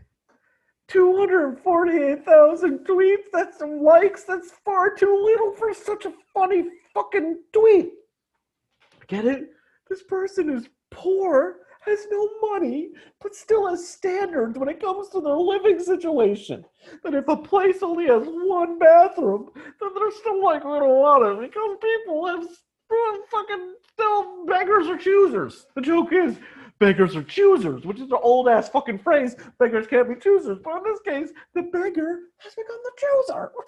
248,000 0.91 2.79
tweets? 2.79 3.17
That's 3.31 3.57
some 3.57 3.81
likes. 3.81 4.23
That's 4.25 4.51
far 4.65 4.93
too 4.93 5.23
little 5.23 5.53
for 5.53 5.73
such 5.73 6.05
a 6.05 6.13
funny 6.33 6.65
fucking 6.93 7.39
tweet. 7.53 7.93
Get 9.07 9.25
it? 9.25 9.51
This 9.89 10.03
person 10.03 10.49
is 10.49 10.67
poor, 10.89 11.59
has 11.81 12.05
no 12.11 12.29
money, 12.41 12.89
but 13.21 13.33
still 13.35 13.67
has 13.69 13.87
standards 13.87 14.57
when 14.57 14.67
it 14.67 14.81
comes 14.81 15.09
to 15.09 15.21
their 15.21 15.35
living 15.35 15.79
situation. 15.79 16.65
That 17.03 17.15
if 17.15 17.27
a 17.29 17.37
place 17.37 17.81
only 17.81 18.07
has 18.07 18.23
one 18.25 18.77
bathroom, 18.77 19.49
then 19.55 19.89
they're 19.95 20.11
still 20.11 20.43
like, 20.43 20.65
we 20.65 20.71
don't 20.71 20.89
want 20.89 21.25
it 21.25 21.49
because 21.49 21.77
people 21.81 22.27
have 22.27 22.43
uh, 22.43 23.17
fucking 23.31 23.75
still 23.93 24.45
beggars 24.45 24.87
are 24.87 24.97
choosers. 24.97 25.65
The 25.75 25.81
joke 25.81 26.11
is 26.11 26.37
beggars 26.81 27.15
are 27.15 27.23
choosers, 27.23 27.85
which 27.85 27.99
is 27.99 28.11
an 28.11 28.17
old 28.21 28.49
ass 28.49 28.67
fucking 28.67 28.97
phrase. 28.97 29.35
Beggars 29.59 29.87
can't 29.87 30.09
be 30.09 30.15
choosers. 30.15 30.57
But 30.61 30.77
in 30.77 30.83
this 30.83 30.99
case, 31.05 31.29
the 31.53 31.61
beggar 31.61 32.19
has 32.39 32.55
become 32.55 32.79
the 32.83 32.91
chooser. 32.97 33.51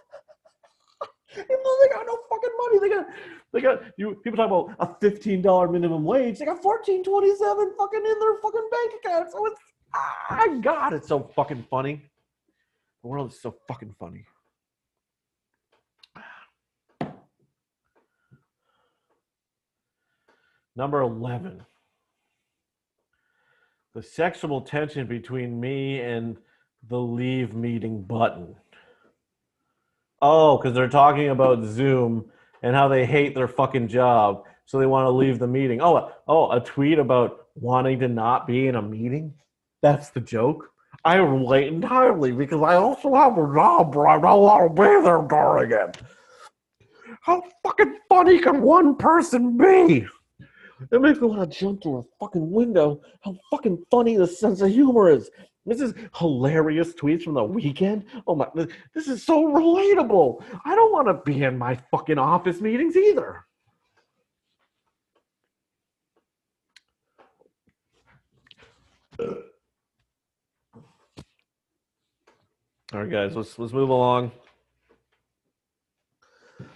Even 1.35 1.57
though 1.63 1.77
they 1.81 1.89
got 1.93 2.05
no 2.05 2.17
fucking 2.29 2.49
money, 2.57 2.79
they 2.79 2.89
got 2.89 3.05
they 3.53 3.61
got 3.61 3.81
you. 3.97 4.15
People 4.23 4.37
talk 4.37 4.47
about 4.47 4.75
a 4.79 4.99
fifteen 4.99 5.41
dollar 5.41 5.69
minimum 5.69 6.03
wage. 6.03 6.39
They 6.39 6.45
got 6.45 6.61
fourteen 6.61 7.03
twenty 7.03 7.33
seven 7.35 7.71
fucking 7.77 8.03
in 8.03 8.19
their 8.19 8.39
fucking 8.41 8.69
bank 8.71 8.91
account. 9.03 9.31
So 9.31 9.45
it's 9.45 9.61
ah, 9.95 10.47
God, 10.61 10.93
it's 10.93 11.07
so 11.07 11.31
fucking 11.35 11.65
funny. 11.69 12.01
The 13.03 13.09
world 13.09 13.31
is 13.31 13.41
so 13.41 13.55
fucking 13.67 13.95
funny. 13.99 14.25
Number 20.75 21.01
eleven. 21.01 21.63
The 23.95 24.01
sexual 24.01 24.61
tension 24.61 25.05
between 25.05 25.59
me 25.59 26.01
and 26.01 26.37
the 26.89 26.97
leave 26.97 27.53
meeting 27.53 28.01
button. 28.01 28.55
Oh, 30.19 30.57
because 30.57 30.73
they're 30.73 30.89
talking 30.89 31.29
about 31.29 31.63
Zoom 31.63 32.25
and 32.63 32.75
how 32.75 32.87
they 32.87 33.05
hate 33.05 33.35
their 33.35 33.47
fucking 33.47 33.89
job, 33.89 34.45
so 34.65 34.79
they 34.79 34.87
want 34.87 35.05
to 35.05 35.11
leave 35.11 35.37
the 35.37 35.45
meeting. 35.45 35.79
Oh, 35.79 36.11
oh, 36.27 36.51
a 36.51 36.59
tweet 36.59 36.97
about 36.97 37.49
wanting 37.53 37.99
to 37.99 38.07
not 38.07 38.47
be 38.47 38.67
in 38.67 38.75
a 38.75 38.81
meeting. 38.81 39.31
That's 39.83 40.09
the 40.09 40.21
joke. 40.21 40.71
I 41.05 41.17
relate 41.17 41.67
entirely 41.67 42.31
because 42.31 42.63
I 42.63 42.75
also 42.75 43.13
have 43.13 43.33
a 43.33 43.53
job 43.53 43.95
where 43.95 44.07
I 44.07 44.19
don't 44.19 44.41
want 44.41 44.75
to 44.75 44.81
be 44.81 45.03
there 45.03 45.21
during 45.29 45.71
it. 45.71 46.01
How 47.21 47.43
fucking 47.61 47.99
funny 48.09 48.39
can 48.39 48.61
one 48.63 48.95
person 48.95 49.55
be? 49.55 50.07
It 50.91 51.01
makes 51.01 51.19
me 51.19 51.27
want 51.27 51.49
to 51.49 51.57
jump 51.57 51.83
through 51.83 51.99
a 51.99 52.03
fucking 52.19 52.51
window. 52.51 53.01
How 53.21 53.35
fucking 53.51 53.85
funny 53.89 54.17
the 54.17 54.27
sense 54.27 54.61
of 54.61 54.69
humor 54.69 55.09
is. 55.09 55.29
This 55.65 55.79
is 55.79 55.93
hilarious 56.15 56.93
tweets 56.93 57.23
from 57.23 57.35
the 57.35 57.43
weekend. 57.43 58.05
Oh 58.27 58.35
my, 58.35 58.47
this 58.93 59.07
is 59.07 59.23
so 59.23 59.45
relatable. 59.45 60.43
I 60.65 60.75
don't 60.75 60.91
want 60.91 61.07
to 61.07 61.13
be 61.31 61.43
in 61.43 61.57
my 61.57 61.79
fucking 61.89 62.17
office 62.17 62.59
meetings 62.59 62.97
either. 62.97 63.45
All 72.93 72.99
right, 72.99 73.09
guys, 73.09 73.35
let's 73.35 73.57
let's 73.57 73.73
move 73.73 73.89
along. 73.89 74.31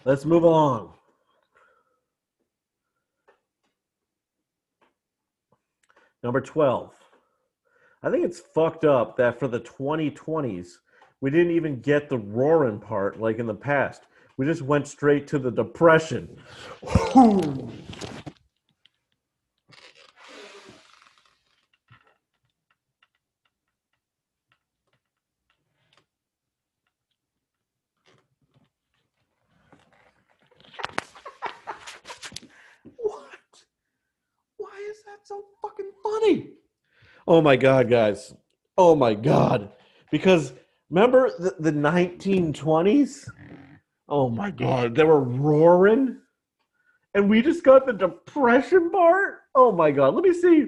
Let's 0.06 0.26
move 0.26 0.44
along. 0.44 0.97
Number 6.28 6.42
12. 6.42 6.94
I 8.04 8.12
think 8.12 8.26
it's 8.26 8.42
fucked 8.42 8.84
up 8.84 9.16
that 9.16 9.40
for 9.40 9.48
the 9.48 9.62
2020s, 9.62 10.68
we 11.22 11.32
didn't 11.32 11.54
even 11.54 11.80
get 11.80 12.10
the 12.10 12.18
roaring 12.18 12.82
part 12.82 13.18
like 13.18 13.40
in 13.40 13.48
the 13.48 13.54
past. 13.54 14.02
We 14.36 14.46
just 14.46 14.62
went 14.62 14.90
straight 14.90 15.26
to 15.28 15.40
the 15.40 15.50
depression. 15.50 16.38
what? 16.82 17.72
Why 34.58 34.88
is 34.90 35.04
that 35.06 35.20
so 35.24 35.42
fucking 35.62 35.92
funny? 36.04 36.50
Oh 37.28 37.42
my 37.42 37.58
god, 37.58 37.90
guys. 37.90 38.34
Oh 38.78 38.96
my 38.96 39.14
god. 39.14 39.72
Because 40.12 40.54
remember 40.90 41.30
the, 41.38 41.56
the 41.60 41.72
1920s? 41.72 43.30
Oh 44.08 44.30
my 44.30 44.50
god, 44.50 44.96
they 44.96 45.04
were 45.04 45.20
roaring. 45.20 46.18
And 47.14 47.30
we 47.30 47.42
just 47.42 47.64
got 47.64 47.86
the 47.86 47.92
depression 47.92 48.90
part? 48.92 49.40
Oh 49.56 49.74
my 49.74 49.92
god. 49.92 50.16
Let 50.16 50.24
me 50.24 50.34
see. 50.34 50.68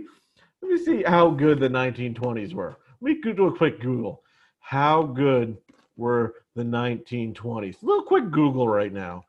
Let 0.61 0.71
me 0.71 0.83
see 0.83 1.03
how 1.03 1.29
good 1.29 1.61
the 1.61 1.69
1920s 1.69 2.53
were. 2.53 2.77
Let 2.99 3.23
me 3.23 3.33
do 3.33 3.47
a 3.47 3.57
quick 3.57 3.79
Google. 3.79 4.23
How 4.59 5.03
good 5.03 5.55
were 5.95 6.33
the 6.55 6.63
1920s? 6.63 7.81
A 7.81 7.85
little 7.85 8.03
quick 8.03 8.31
Google 8.31 8.67
right 8.67 8.91
now. 8.91 9.23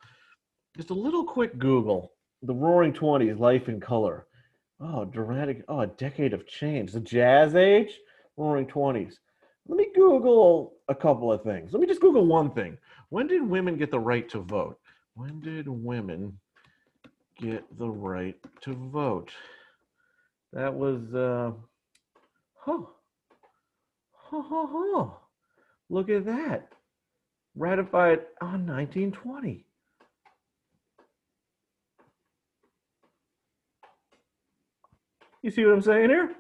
Just 0.77 0.90
a 0.90 0.95
little 0.95 1.25
quick 1.25 1.59
Google. 1.59 2.12
The 2.43 2.55
Roaring 2.55 2.93
Twenties, 2.93 3.37
Life 3.37 3.69
in 3.69 3.81
Color. 3.81 4.27
Oh, 4.81 5.05
dramatic. 5.05 5.62
Oh, 5.69 5.81
a 5.81 5.87
decade 5.87 6.33
of 6.33 6.47
change. 6.47 6.93
The 6.93 7.01
Jazz 7.01 7.55
Age, 7.55 7.99
Roaring 8.37 8.66
Twenties. 8.66 9.21
Let 9.69 9.77
me 9.77 9.88
Google 9.95 10.75
a 10.88 10.95
couple 10.95 11.31
of 11.31 11.43
things. 11.43 11.73
Let 11.73 11.81
me 11.81 11.87
just 11.87 12.01
Google 12.01 12.27
one 12.27 12.51
thing. 12.51 12.79
When 13.11 13.27
did 13.27 13.47
women 13.47 13.77
get 13.77 13.90
the 13.90 14.01
right 14.01 14.29
to 14.31 14.40
vote? 14.40 14.79
When 15.14 15.40
did 15.40 15.69
women 15.69 16.38
get 17.38 17.64
the 17.79 17.90
right 17.90 18.37
to 18.62 18.75
vote? 18.75 19.31
That 20.53 20.75
was, 20.75 21.14
uh, 21.14 21.53
huh. 22.57 22.85
Huh, 24.14 24.43
huh, 24.49 24.66
huh. 24.71 25.07
Look 25.90 26.09
at 26.09 26.25
that. 26.25 26.73
Ratified 27.55 28.21
on 28.40 28.66
1920. 28.66 29.66
You 35.42 35.50
see 35.50 35.64
what 35.64 35.74
I'm 35.74 35.83
saying 35.83 36.11
here? 36.11 36.35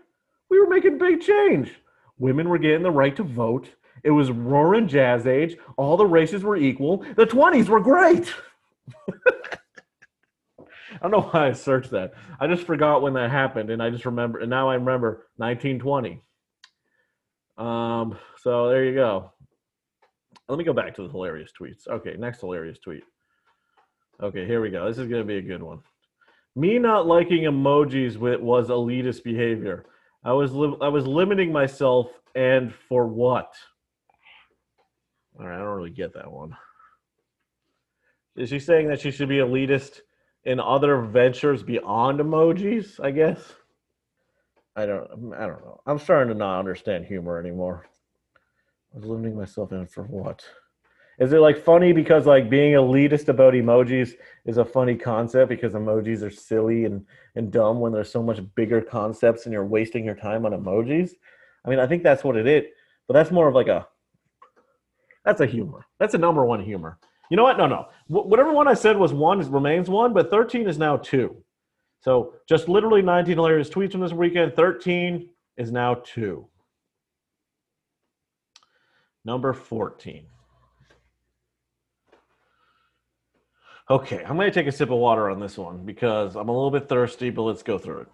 We 0.50 0.60
were 0.60 0.68
making 0.68 0.98
big 0.98 1.20
change. 1.20 1.72
Women 2.18 2.48
were 2.48 2.58
getting 2.58 2.82
the 2.82 2.90
right 2.90 3.16
to 3.16 3.22
vote. 3.22 3.70
It 4.02 4.10
was 4.10 4.30
roaring 4.30 4.88
jazz 4.88 5.26
age. 5.26 5.56
All 5.76 5.96
the 5.96 6.06
races 6.06 6.42
were 6.42 6.56
equal. 6.56 6.98
The 7.16 7.26
20s 7.26 7.68
were 7.68 7.80
great. 7.80 8.32
I 10.92 11.08
don't 11.08 11.12
know 11.12 11.30
why 11.30 11.48
I 11.48 11.52
searched 11.52 11.90
that. 11.92 12.12
I 12.38 12.46
just 12.46 12.64
forgot 12.66 13.00
when 13.00 13.14
that 13.14 13.30
happened, 13.30 13.70
and 13.70 13.82
I 13.82 13.90
just 13.90 14.04
remember, 14.04 14.40
and 14.40 14.50
now 14.50 14.68
I 14.68 14.74
remember 14.74 15.28
1920. 15.36 16.22
Um, 17.56 18.18
so 18.38 18.68
there 18.68 18.84
you 18.84 18.94
go. 18.94 19.32
Let 20.48 20.58
me 20.58 20.64
go 20.64 20.72
back 20.72 20.94
to 20.96 21.02
the 21.02 21.08
hilarious 21.08 21.52
tweets. 21.58 21.86
Okay, 21.88 22.16
next 22.18 22.40
hilarious 22.40 22.78
tweet. 22.78 23.04
Okay, 24.22 24.46
here 24.46 24.60
we 24.60 24.70
go. 24.70 24.86
This 24.88 24.98
is 24.98 25.08
gonna 25.08 25.24
be 25.24 25.38
a 25.38 25.42
good 25.42 25.62
one. 25.62 25.80
Me 26.56 26.78
not 26.78 27.06
liking 27.06 27.44
emojis 27.44 28.16
was 28.16 28.68
elitist 28.68 29.22
behavior. 29.22 29.86
I 30.24 30.32
was 30.32 30.52
li- 30.52 30.76
I 30.80 30.88
was 30.88 31.06
limiting 31.06 31.52
myself, 31.52 32.08
and 32.34 32.72
for 32.72 33.06
what? 33.06 33.54
All 35.38 35.46
right, 35.46 35.54
I 35.54 35.58
don't 35.58 35.76
really 35.76 35.90
get 35.90 36.14
that 36.14 36.30
one. 36.30 36.56
Is 38.36 38.48
she 38.48 38.58
saying 38.58 38.88
that 38.88 39.00
she 39.00 39.10
should 39.10 39.28
be 39.28 39.38
elitist 39.38 40.00
in 40.44 40.60
other 40.60 41.00
ventures 41.02 41.62
beyond 41.62 42.20
emojis? 42.20 42.98
I 43.02 43.10
guess. 43.10 43.54
I 44.76 44.86
don't. 44.86 45.34
I 45.34 45.46
don't 45.46 45.64
know. 45.64 45.80
I'm 45.86 45.98
starting 45.98 46.32
to 46.32 46.38
not 46.38 46.58
understand 46.58 47.06
humor 47.06 47.38
anymore. 47.38 47.86
I 48.94 48.98
was 48.98 49.06
limiting 49.06 49.36
myself 49.36 49.72
in 49.72 49.86
for 49.86 50.04
what? 50.04 50.44
Is 51.20 51.34
it 51.34 51.38
like 51.40 51.62
funny 51.62 51.92
because 51.92 52.26
like 52.26 52.48
being 52.48 52.72
elitist 52.72 53.28
about 53.28 53.52
emojis 53.52 54.14
is 54.46 54.56
a 54.56 54.64
funny 54.64 54.96
concept 54.96 55.50
because 55.50 55.74
emojis 55.74 56.22
are 56.22 56.30
silly 56.30 56.86
and, 56.86 57.04
and 57.36 57.52
dumb 57.52 57.78
when 57.78 57.92
there's 57.92 58.10
so 58.10 58.22
much 58.22 58.40
bigger 58.54 58.80
concepts 58.80 59.44
and 59.44 59.52
you're 59.52 59.66
wasting 59.66 60.02
your 60.02 60.14
time 60.14 60.46
on 60.46 60.52
emojis? 60.52 61.10
I 61.64 61.68
mean, 61.68 61.78
I 61.78 61.86
think 61.86 62.02
that's 62.02 62.24
what 62.24 62.36
it 62.36 62.46
is, 62.46 62.64
but 63.06 63.12
that's 63.12 63.30
more 63.30 63.48
of 63.48 63.54
like 63.54 63.68
a 63.68 63.86
that's 65.26 65.42
a 65.42 65.46
humor. 65.46 65.86
That's 65.98 66.14
a 66.14 66.18
number 66.18 66.46
one 66.46 66.64
humor. 66.64 66.98
You 67.30 67.36
know 67.36 67.42
what? 67.42 67.58
No, 67.58 67.66
no. 67.66 67.88
Wh- 68.08 68.26
Whatever 68.26 68.52
one 68.52 68.66
I 68.66 68.74
said 68.74 68.96
was 68.96 69.12
one 69.12 69.38
remains 69.52 69.90
one, 69.90 70.14
but 70.14 70.30
13 70.30 70.66
is 70.66 70.78
now 70.78 70.96
two. 70.96 71.36
So 72.00 72.32
just 72.48 72.66
literally 72.66 73.02
19 73.02 73.34
hilarious 73.36 73.68
tweets 73.68 73.92
from 73.92 74.00
this 74.00 74.14
weekend. 74.14 74.56
13 74.56 75.28
is 75.58 75.70
now 75.70 75.96
two. 76.02 76.48
Number 79.26 79.52
14. 79.52 80.24
Okay, 83.90 84.22
I'm 84.24 84.36
going 84.36 84.48
to 84.48 84.54
take 84.54 84.68
a 84.68 84.72
sip 84.72 84.90
of 84.90 84.98
water 84.98 85.28
on 85.30 85.40
this 85.40 85.58
one 85.58 85.84
because 85.84 86.36
I'm 86.36 86.48
a 86.48 86.52
little 86.52 86.70
bit 86.70 86.88
thirsty, 86.88 87.28
but 87.30 87.42
let's 87.42 87.64
go 87.64 87.76
through 87.76 88.02
it. 88.02 88.08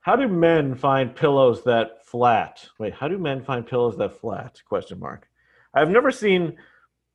How 0.00 0.16
do 0.16 0.26
men 0.26 0.74
find 0.74 1.14
pillows 1.14 1.62
that 1.64 2.06
flat? 2.06 2.66
Wait, 2.78 2.94
how 2.94 3.06
do 3.06 3.18
men 3.18 3.44
find 3.44 3.66
pillows 3.66 3.98
that 3.98 4.18
flat? 4.18 4.58
Question 4.66 4.98
mark. 4.98 5.28
I've 5.74 5.90
never 5.90 6.10
seen 6.10 6.56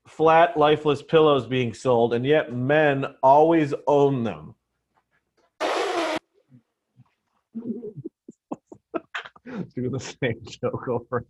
flat, 0.08 0.56
lifeless 0.56 1.01
pillows 1.01 1.47
being 1.47 1.73
sold, 1.73 2.13
and 2.13 2.23
yet 2.23 2.54
men 2.54 3.06
always 3.23 3.73
own 3.88 4.23
them. 4.23 4.54
Do 9.73 9.89
the 9.89 9.99
same 9.99 10.39
joke 10.45 10.88
over 10.88 11.25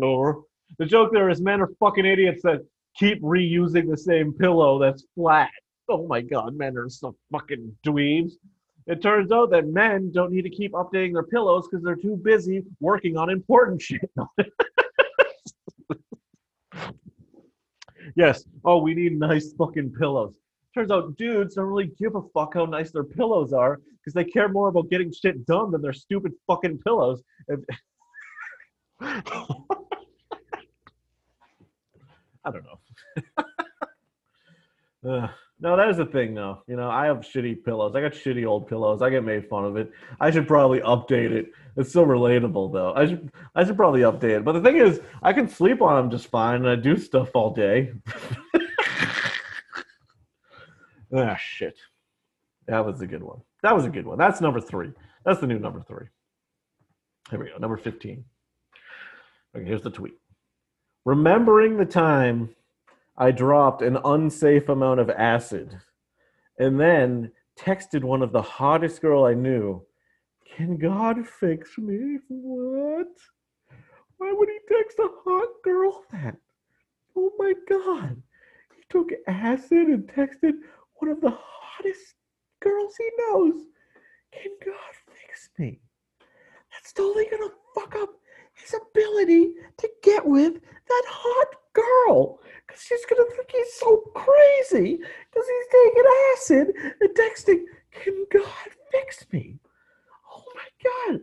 over. 0.00 0.42
The 0.78 0.86
joke 0.86 1.10
there 1.12 1.30
is 1.30 1.40
men 1.40 1.60
are 1.60 1.70
fucking 1.80 2.06
idiots 2.06 2.42
that 2.44 2.60
keep 2.96 3.20
reusing 3.22 3.90
the 3.90 3.96
same 3.96 4.32
pillow 4.32 4.78
that's 4.78 5.04
flat. 5.16 5.50
Oh 5.88 6.06
my 6.06 6.20
god, 6.22 6.54
men 6.56 6.76
are 6.78 6.88
so 6.88 7.14
fucking 7.30 7.76
dweebs. 7.84 8.32
It 8.86 9.02
turns 9.02 9.32
out 9.32 9.50
that 9.50 9.66
men 9.66 10.12
don't 10.12 10.32
need 10.32 10.42
to 10.42 10.50
keep 10.50 10.72
updating 10.72 11.14
their 11.14 11.22
pillows 11.22 11.66
because 11.68 11.84
they're 11.84 11.96
too 11.96 12.16
busy 12.16 12.62
working 12.80 13.16
on 13.16 13.30
important 13.30 13.80
shit. 13.88 14.10
yes. 18.14 18.44
Oh, 18.64 18.78
we 18.78 18.94
need 18.94 19.18
nice 19.18 19.52
fucking 19.54 19.92
pillows. 19.92 20.34
Turns 20.74 20.90
out 20.90 21.16
dudes 21.16 21.54
don't 21.54 21.66
really 21.66 21.92
give 21.98 22.14
a 22.16 22.22
fuck 22.34 22.54
how 22.54 22.64
nice 22.66 22.90
their 22.90 23.04
pillows 23.04 23.52
are 23.52 23.80
because 23.98 24.12
they 24.12 24.24
care 24.24 24.48
more 24.48 24.68
about 24.68 24.90
getting 24.90 25.12
shit 25.12 25.46
done 25.46 25.70
than 25.70 25.80
their 25.80 25.92
stupid 25.92 26.32
fucking 26.46 26.78
pillows. 26.78 27.22
I 29.00 29.22
don't 32.44 32.64
know. 32.64 32.78
Uh, 35.06 35.28
no, 35.60 35.76
that 35.76 35.88
is 35.88 35.96
the 35.96 36.06
thing, 36.06 36.34
though. 36.34 36.62
You 36.66 36.76
know, 36.76 36.90
I 36.90 37.06
have 37.06 37.18
shitty 37.18 37.64
pillows. 37.64 37.94
I 37.94 38.00
got 38.00 38.12
shitty 38.12 38.46
old 38.46 38.68
pillows. 38.68 39.02
I 39.02 39.10
get 39.10 39.24
made 39.24 39.48
fun 39.48 39.64
of 39.64 39.76
it. 39.76 39.90
I 40.20 40.30
should 40.30 40.48
probably 40.48 40.80
update 40.80 41.30
it. 41.30 41.52
It's 41.76 41.92
so 41.92 42.04
relatable, 42.04 42.72
though. 42.72 42.92
I 42.94 43.06
should, 43.06 43.32
I 43.54 43.64
should 43.64 43.76
probably 43.76 44.00
update 44.00 44.38
it. 44.38 44.44
But 44.44 44.52
the 44.52 44.60
thing 44.60 44.76
is, 44.76 45.00
I 45.22 45.32
can 45.32 45.48
sleep 45.48 45.80
on 45.80 45.96
them 45.96 46.10
just 46.10 46.26
fine, 46.28 46.56
and 46.56 46.68
I 46.68 46.76
do 46.76 46.96
stuff 46.96 47.30
all 47.34 47.54
day. 47.54 47.92
ah, 51.16 51.36
shit. 51.36 51.78
That 52.66 52.84
was 52.84 53.00
a 53.00 53.06
good 53.06 53.22
one. 53.22 53.40
That 53.62 53.74
was 53.74 53.84
a 53.84 53.90
good 53.90 54.06
one. 54.06 54.18
That's 54.18 54.40
number 54.40 54.60
three. 54.60 54.90
That's 55.24 55.40
the 55.40 55.46
new 55.46 55.58
number 55.58 55.82
three. 55.82 56.06
Here 57.30 57.38
we 57.38 57.46
go. 57.46 57.56
Number 57.58 57.76
15. 57.76 58.24
Okay, 59.56 59.64
here's 59.64 59.82
the 59.82 59.90
tweet. 59.90 60.14
Remembering 61.04 61.76
the 61.76 61.84
time 61.84 62.50
I 63.16 63.30
dropped 63.30 63.82
an 63.82 63.98
unsafe 64.04 64.68
amount 64.68 65.00
of 65.00 65.08
acid 65.10 65.78
and 66.58 66.80
then 66.80 67.30
texted 67.56 68.02
one 68.02 68.22
of 68.22 68.32
the 68.32 68.42
hottest 68.42 69.00
girl 69.00 69.24
I 69.24 69.34
knew, 69.34 69.86
Can 70.56 70.76
God 70.76 71.26
fix 71.26 71.78
me? 71.78 72.18
What? 72.28 73.08
Why 74.16 74.32
would 74.32 74.48
he 74.48 74.58
text 74.68 74.98
a 74.98 75.08
hot 75.24 75.48
girl 75.62 76.04
that? 76.12 76.36
Oh 77.16 77.30
my 77.38 77.52
God. 77.68 78.20
He 78.76 78.82
took 78.88 79.10
acid 79.28 79.88
and 79.88 80.08
texted 80.08 80.54
one 80.94 81.10
of 81.10 81.20
the 81.20 81.36
hottest 81.36 82.14
girls 82.60 82.96
he 82.96 83.08
knows. 83.18 83.62
Can 84.32 84.52
God 84.64 84.94
fix 85.06 85.50
me? 85.58 85.80
That's 86.72 86.92
totally 86.92 87.26
gonna 87.30 87.52
fuck 87.74 87.94
up 87.96 88.10
his 88.54 88.74
ability 88.74 89.54
to 89.78 89.88
get 90.02 90.26
with 90.26 90.54
that 90.54 91.04
hot 91.06 91.54
girl. 91.74 92.40
Because 92.66 92.82
she's 92.82 93.04
gonna 93.04 93.28
think 93.30 93.50
he's 93.50 93.74
so 93.74 93.98
crazy 94.14 94.96
because 94.96 95.46
he's 95.48 95.66
taking 95.84 96.04
acid 96.32 96.74
and 97.00 97.10
texting, 97.10 97.64
Can 97.92 98.24
God 98.32 98.68
fix 98.90 99.26
me? 99.32 99.58
Oh 100.34 100.44
my 100.54 100.68
God. 100.82 101.20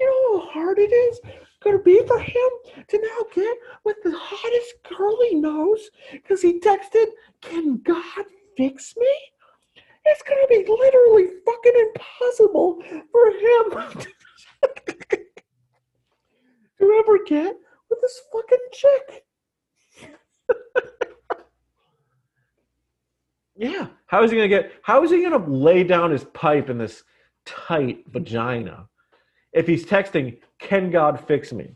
You 0.00 0.06
know 0.06 0.40
how 0.40 0.50
hard 0.52 0.78
it 0.78 0.92
is 0.92 1.20
gonna 1.62 1.78
be 1.78 2.04
for 2.06 2.18
him 2.18 2.50
to 2.88 2.98
now 2.98 3.26
get 3.34 3.56
with 3.84 3.96
the 4.02 4.12
hottest 4.16 4.74
girl 4.88 5.16
he 5.28 5.36
because 6.12 6.42
he 6.42 6.58
texted, 6.58 7.06
Can 7.40 7.78
God 7.78 8.24
fix 8.56 8.94
me? 8.96 9.14
It's 10.06 10.22
gonna 10.22 10.46
be 10.48 10.64
literally 10.66 11.28
fucking 11.44 11.92
impossible 11.94 12.82
for 13.12 13.26
him 13.30 14.00
to 16.78 17.00
ever 17.00 17.18
get 17.26 17.56
with 17.90 18.00
this 18.00 18.20
fucking 18.32 18.58
chick. 18.72 19.24
yeah. 23.56 23.88
How 24.06 24.22
is 24.22 24.30
he 24.30 24.36
gonna 24.36 24.48
get 24.48 24.72
how 24.82 25.02
is 25.04 25.10
he 25.10 25.22
gonna 25.22 25.46
lay 25.46 25.84
down 25.84 26.10
his 26.10 26.24
pipe 26.24 26.70
in 26.70 26.78
this 26.78 27.02
tight 27.44 28.04
vagina 28.08 28.86
if 29.52 29.66
he's 29.66 29.84
texting, 29.84 30.38
Can 30.58 30.90
God 30.90 31.24
fix 31.26 31.52
me? 31.52 31.74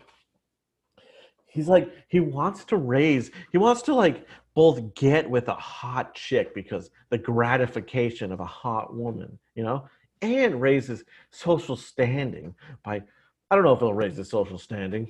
He's 1.46 1.68
like, 1.68 1.90
he 2.08 2.18
wants 2.20 2.64
to 2.66 2.76
raise, 2.76 3.30
he 3.52 3.58
wants 3.58 3.82
to 3.82 3.94
like 3.94 4.26
both 4.54 4.94
get 4.94 5.28
with 5.28 5.48
a 5.48 5.54
hot 5.54 6.14
chick 6.14 6.54
because 6.54 6.90
the 7.10 7.18
gratification 7.18 8.32
of 8.32 8.40
a 8.40 8.44
hot 8.44 8.94
woman, 8.94 9.38
you 9.54 9.62
know, 9.62 9.88
and 10.22 10.60
raise 10.60 10.88
his 10.88 11.04
social 11.30 11.76
standing 11.76 12.54
by 12.84 13.02
I 13.50 13.54
don't 13.54 13.64
know 13.64 13.72
if 13.72 13.78
it'll 13.78 13.94
raise 13.94 14.16
his 14.16 14.30
social 14.30 14.58
standing. 14.58 15.06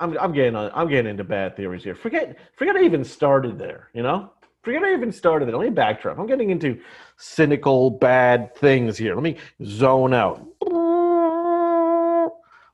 I'm 0.00 0.16
I'm 0.18 0.32
getting 0.32 0.54
on, 0.54 0.70
I'm 0.74 0.88
getting 0.88 1.10
into 1.10 1.24
bad 1.24 1.56
theories 1.56 1.82
here. 1.84 1.94
Forget 1.94 2.36
forget 2.56 2.76
I 2.76 2.82
even 2.84 3.04
started 3.04 3.58
there, 3.58 3.90
you 3.94 4.02
know? 4.02 4.32
Forget 4.62 4.82
I 4.82 4.92
even 4.92 5.12
started 5.12 5.48
there. 5.48 5.56
Let 5.56 5.70
me 5.70 5.74
backtrack. 5.74 6.18
I'm 6.18 6.26
getting 6.26 6.50
into 6.50 6.80
cynical 7.16 7.90
bad 7.90 8.54
things 8.56 8.98
here. 8.98 9.14
Let 9.14 9.22
me 9.22 9.36
zone 9.64 10.14
out. 10.14 10.46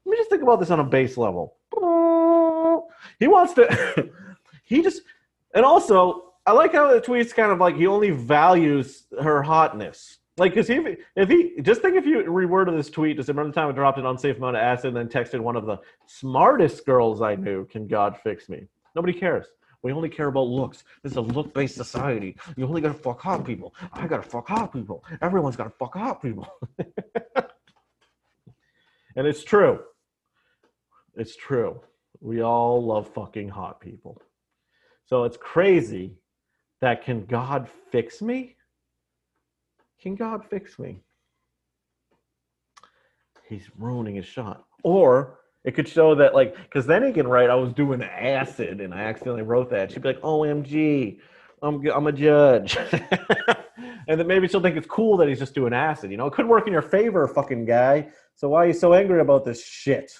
Let 0.04 0.10
me 0.10 0.16
just 0.16 0.30
think 0.30 0.42
about 0.42 0.60
this 0.60 0.70
on 0.70 0.80
a 0.80 0.84
base 0.84 1.16
level. 1.16 1.56
He 3.18 3.28
wants 3.28 3.54
to 3.54 4.10
he 4.64 4.82
just 4.82 5.02
and 5.54 5.64
also 5.64 6.32
I 6.46 6.52
like 6.52 6.72
how 6.72 6.92
the 6.92 7.00
tweet's 7.00 7.32
kind 7.32 7.52
of 7.52 7.58
like 7.58 7.76
he 7.76 7.86
only 7.86 8.10
values 8.10 9.04
her 9.22 9.42
hotness. 9.42 10.18
Like, 10.36 10.54
cause 10.54 10.66
if 10.68 11.28
he, 11.28 11.60
just 11.62 11.80
think 11.80 11.94
if 11.94 12.06
you 12.06 12.24
reworded 12.24 12.76
this 12.76 12.90
tweet, 12.90 13.16
just 13.16 13.28
remember 13.28 13.50
the 13.50 13.54
time 13.54 13.68
I 13.68 13.72
dropped 13.72 13.98
an 13.98 14.06
unsafe 14.06 14.36
amount 14.36 14.56
of 14.56 14.62
acid 14.62 14.86
and 14.86 14.96
then 14.96 15.08
texted 15.08 15.38
one 15.38 15.54
of 15.54 15.64
the 15.64 15.78
smartest 16.06 16.84
girls 16.84 17.22
I 17.22 17.36
knew, 17.36 17.66
can 17.66 17.86
God 17.86 18.18
fix 18.22 18.48
me? 18.48 18.66
Nobody 18.96 19.12
cares. 19.12 19.46
We 19.84 19.92
only 19.92 20.08
care 20.08 20.28
about 20.28 20.48
looks. 20.48 20.82
This 21.02 21.12
is 21.12 21.18
a 21.18 21.20
look-based 21.20 21.76
society. 21.76 22.36
You 22.56 22.66
only 22.66 22.80
gotta 22.80 22.94
fuck 22.94 23.20
hot 23.20 23.44
people. 23.44 23.74
I 23.92 24.06
gotta 24.06 24.22
fuck 24.22 24.48
hot 24.48 24.72
people. 24.72 25.04
Everyone's 25.20 25.56
gotta 25.56 25.70
fuck 25.70 25.94
hot 25.94 26.22
people. 26.22 26.48
and 29.14 29.26
it's 29.26 29.44
true. 29.44 29.80
It's 31.16 31.36
true. 31.36 31.80
We 32.20 32.42
all 32.42 32.84
love 32.84 33.12
fucking 33.14 33.50
hot 33.50 33.80
people. 33.80 34.20
So 35.04 35.24
it's 35.24 35.36
crazy 35.36 36.16
that 36.80 37.04
can 37.04 37.26
God 37.26 37.68
fix 37.92 38.22
me? 38.22 38.56
Can 40.04 40.16
God 40.16 40.44
fix 40.44 40.78
me? 40.78 41.00
He's 43.48 43.70
ruining 43.78 44.16
his 44.16 44.26
shot. 44.26 44.66
Or 44.82 45.38
it 45.64 45.70
could 45.70 45.88
show 45.88 46.14
that, 46.16 46.34
like, 46.34 46.54
because 46.56 46.84
then 46.84 47.02
he 47.06 47.10
can 47.10 47.26
write, 47.26 47.48
I 47.48 47.54
was 47.54 47.72
doing 47.72 48.02
acid 48.02 48.82
and 48.82 48.92
I 48.92 49.04
accidentally 49.04 49.40
wrote 49.40 49.70
that. 49.70 49.90
She'd 49.90 50.02
be 50.02 50.08
like, 50.08 50.20
OMG, 50.20 51.20
I'm, 51.62 51.86
I'm 51.86 52.06
a 52.06 52.12
judge. 52.12 52.76
and 54.06 54.20
then 54.20 54.26
maybe 54.26 54.46
she'll 54.46 54.60
think 54.60 54.76
it's 54.76 54.86
cool 54.86 55.16
that 55.16 55.26
he's 55.26 55.38
just 55.38 55.54
doing 55.54 55.72
acid. 55.72 56.10
You 56.10 56.18
know, 56.18 56.26
it 56.26 56.34
could 56.34 56.46
work 56.46 56.66
in 56.66 56.72
your 56.74 56.82
favor, 56.82 57.26
fucking 57.26 57.64
guy. 57.64 58.08
So 58.34 58.50
why 58.50 58.64
are 58.64 58.66
you 58.66 58.74
so 58.74 58.92
angry 58.92 59.22
about 59.22 59.46
this 59.46 59.64
shit? 59.64 60.12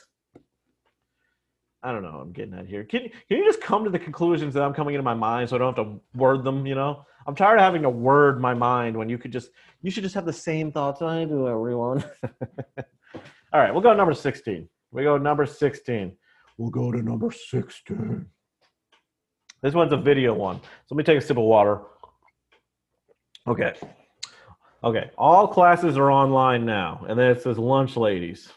I 1.85 1.93
don't 1.93 2.03
know. 2.03 2.19
I'm 2.19 2.33
getting 2.33 2.55
at 2.55 2.67
here. 2.67 2.83
Can 2.83 3.03
can 3.29 3.37
you 3.37 3.45
just 3.45 3.61
come 3.61 3.85
to 3.85 3.91
the 3.91 3.99
conclusions 3.99 4.55
that 4.55 4.63
I'm 4.63 4.73
coming 4.73 4.95
into 4.95 5.03
my 5.03 5.13
mind, 5.13 5.51
so 5.51 5.57
I 5.57 5.59
don't 5.59 5.77
have 5.77 5.85
to 5.85 6.01
word 6.17 6.43
them? 6.43 6.67
You 6.67 6.75
know, 6.75 7.05
I'm 7.27 7.35
tired 7.35 7.59
of 7.59 7.61
having 7.61 7.83
to 7.83 7.91
word 7.91 8.41
my 8.41 8.55
mind 8.55 8.97
when 8.97 9.11
you 9.11 9.19
could 9.19 9.31
just 9.31 9.51
you 9.83 9.91
should 9.91 10.03
just 10.03 10.15
have 10.15 10.25
the 10.25 10.33
same 10.33 10.73
thoughts 10.73 11.03
I 11.03 11.27
do, 11.27 11.47
everyone. 11.47 12.03
All 13.53 13.61
right, 13.61 13.71
we'll 13.71 13.83
go 13.83 13.91
to 13.91 13.97
number 13.97 14.15
16. 14.15 14.67
We 14.93 15.03
go 15.03 15.19
number 15.19 15.45
16. 15.45 16.17
We'll 16.57 16.71
go 16.71 16.91
to 16.91 17.03
number 17.03 17.31
16. 17.31 18.27
This 19.61 19.75
one's 19.75 19.93
a 19.93 19.99
video 19.99 20.33
one. 20.33 20.61
So 20.61 20.95
let 20.95 20.97
me 20.97 21.05
take 21.05 21.19
a 21.19 21.21
sip 21.21 21.37
of 21.37 21.45
water. 21.45 21.83
Okay. 23.47 23.75
Okay. 24.83 25.11
All 25.19 25.47
classes 25.47 25.99
are 25.99 26.11
online 26.11 26.65
now, 26.65 27.05
and 27.09 27.19
then 27.19 27.31
it 27.31 27.43
says 27.43 27.59
lunch 27.59 27.97
ladies. 27.97 28.49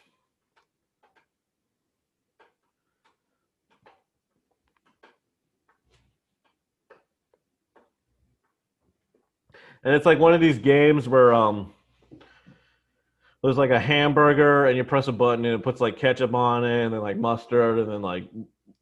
And 9.84 9.96
it's 9.96 10.06
like 10.06 10.20
one 10.20 10.34
of 10.34 10.42
these 10.42 10.60
games 10.60 11.08
where 11.08 11.34
um 11.34 11.74
there's 13.44 13.58
like 13.58 13.70
a 13.70 13.80
hamburger 13.80 14.66
and 14.66 14.76
you 14.76 14.84
press 14.84 15.08
a 15.08 15.12
button 15.12 15.46
and 15.46 15.56
it 15.56 15.63
puts 15.63 15.80
like 15.80 15.98
ketchup 15.98 16.34
on 16.34 16.66
it 16.66 16.86
and 16.86 16.94
then 16.94 17.02
like 17.02 17.18
mustard 17.18 17.80
and 17.80 17.90
then 17.90 18.02
like 18.02 18.28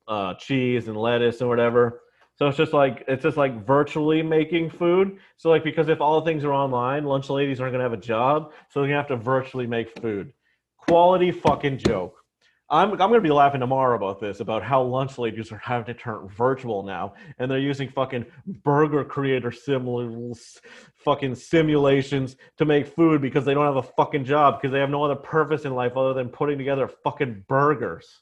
uh, 0.07 0.33
cheese 0.35 0.87
and 0.87 0.97
lettuce 0.97 1.41
and 1.41 1.49
whatever. 1.49 2.01
So 2.35 2.47
it's 2.47 2.57
just 2.57 2.73
like 2.73 3.03
it's 3.07 3.23
just 3.23 3.37
like 3.37 3.65
virtually 3.65 4.21
making 4.21 4.69
food. 4.69 5.19
So 5.37 5.49
like 5.49 5.63
because 5.63 5.87
if 5.89 6.01
all 6.01 6.21
things 6.21 6.43
are 6.43 6.53
online 6.53 7.05
lunch 7.05 7.29
ladies 7.29 7.59
aren't 7.59 7.73
to 7.73 7.79
have 7.81 7.93
a 7.93 7.97
job 7.97 8.53
so 8.69 8.81
they're 8.81 8.89
to 8.89 8.95
have 8.95 9.07
to 9.07 9.17
virtually 9.17 9.67
make 9.67 9.99
food. 10.01 10.33
Quality 10.77 11.31
fucking 11.31 11.77
joke 11.79 12.24
I'm, 12.69 12.91
I'm 12.91 12.97
going 12.97 13.13
to 13.13 13.21
be 13.21 13.31
laughing 13.31 13.59
tomorrow 13.59 13.95
about 13.95 14.19
this 14.19 14.39
about 14.39 14.63
how 14.63 14.81
lunch 14.81 15.19
ladies 15.19 15.51
are 15.51 15.57
having 15.57 15.85
to 15.85 15.93
turn 15.93 16.27
virtual 16.29 16.81
now 16.81 17.13
and 17.37 17.49
they're 17.49 17.59
using 17.59 17.89
fucking 17.89 18.25
burger 18.63 19.03
creator 19.03 19.51
simuls 19.51 20.57
fucking 20.95 21.35
simulations 21.35 22.35
to 22.57 22.65
make 22.65 22.87
food 22.87 23.21
because 23.21 23.45
they 23.45 23.53
don't 23.53 23.65
have 23.65 23.75
a 23.75 23.83
fucking 23.83 24.25
job 24.25 24.59
because 24.59 24.73
they 24.73 24.79
have 24.79 24.89
no 24.89 25.03
other 25.03 25.15
purpose 25.15 25.65
in 25.65 25.75
life 25.75 25.95
other 25.95 26.13
than 26.13 26.27
putting 26.27 26.57
together 26.57 26.89
fucking 27.03 27.45
burgers. 27.47 28.21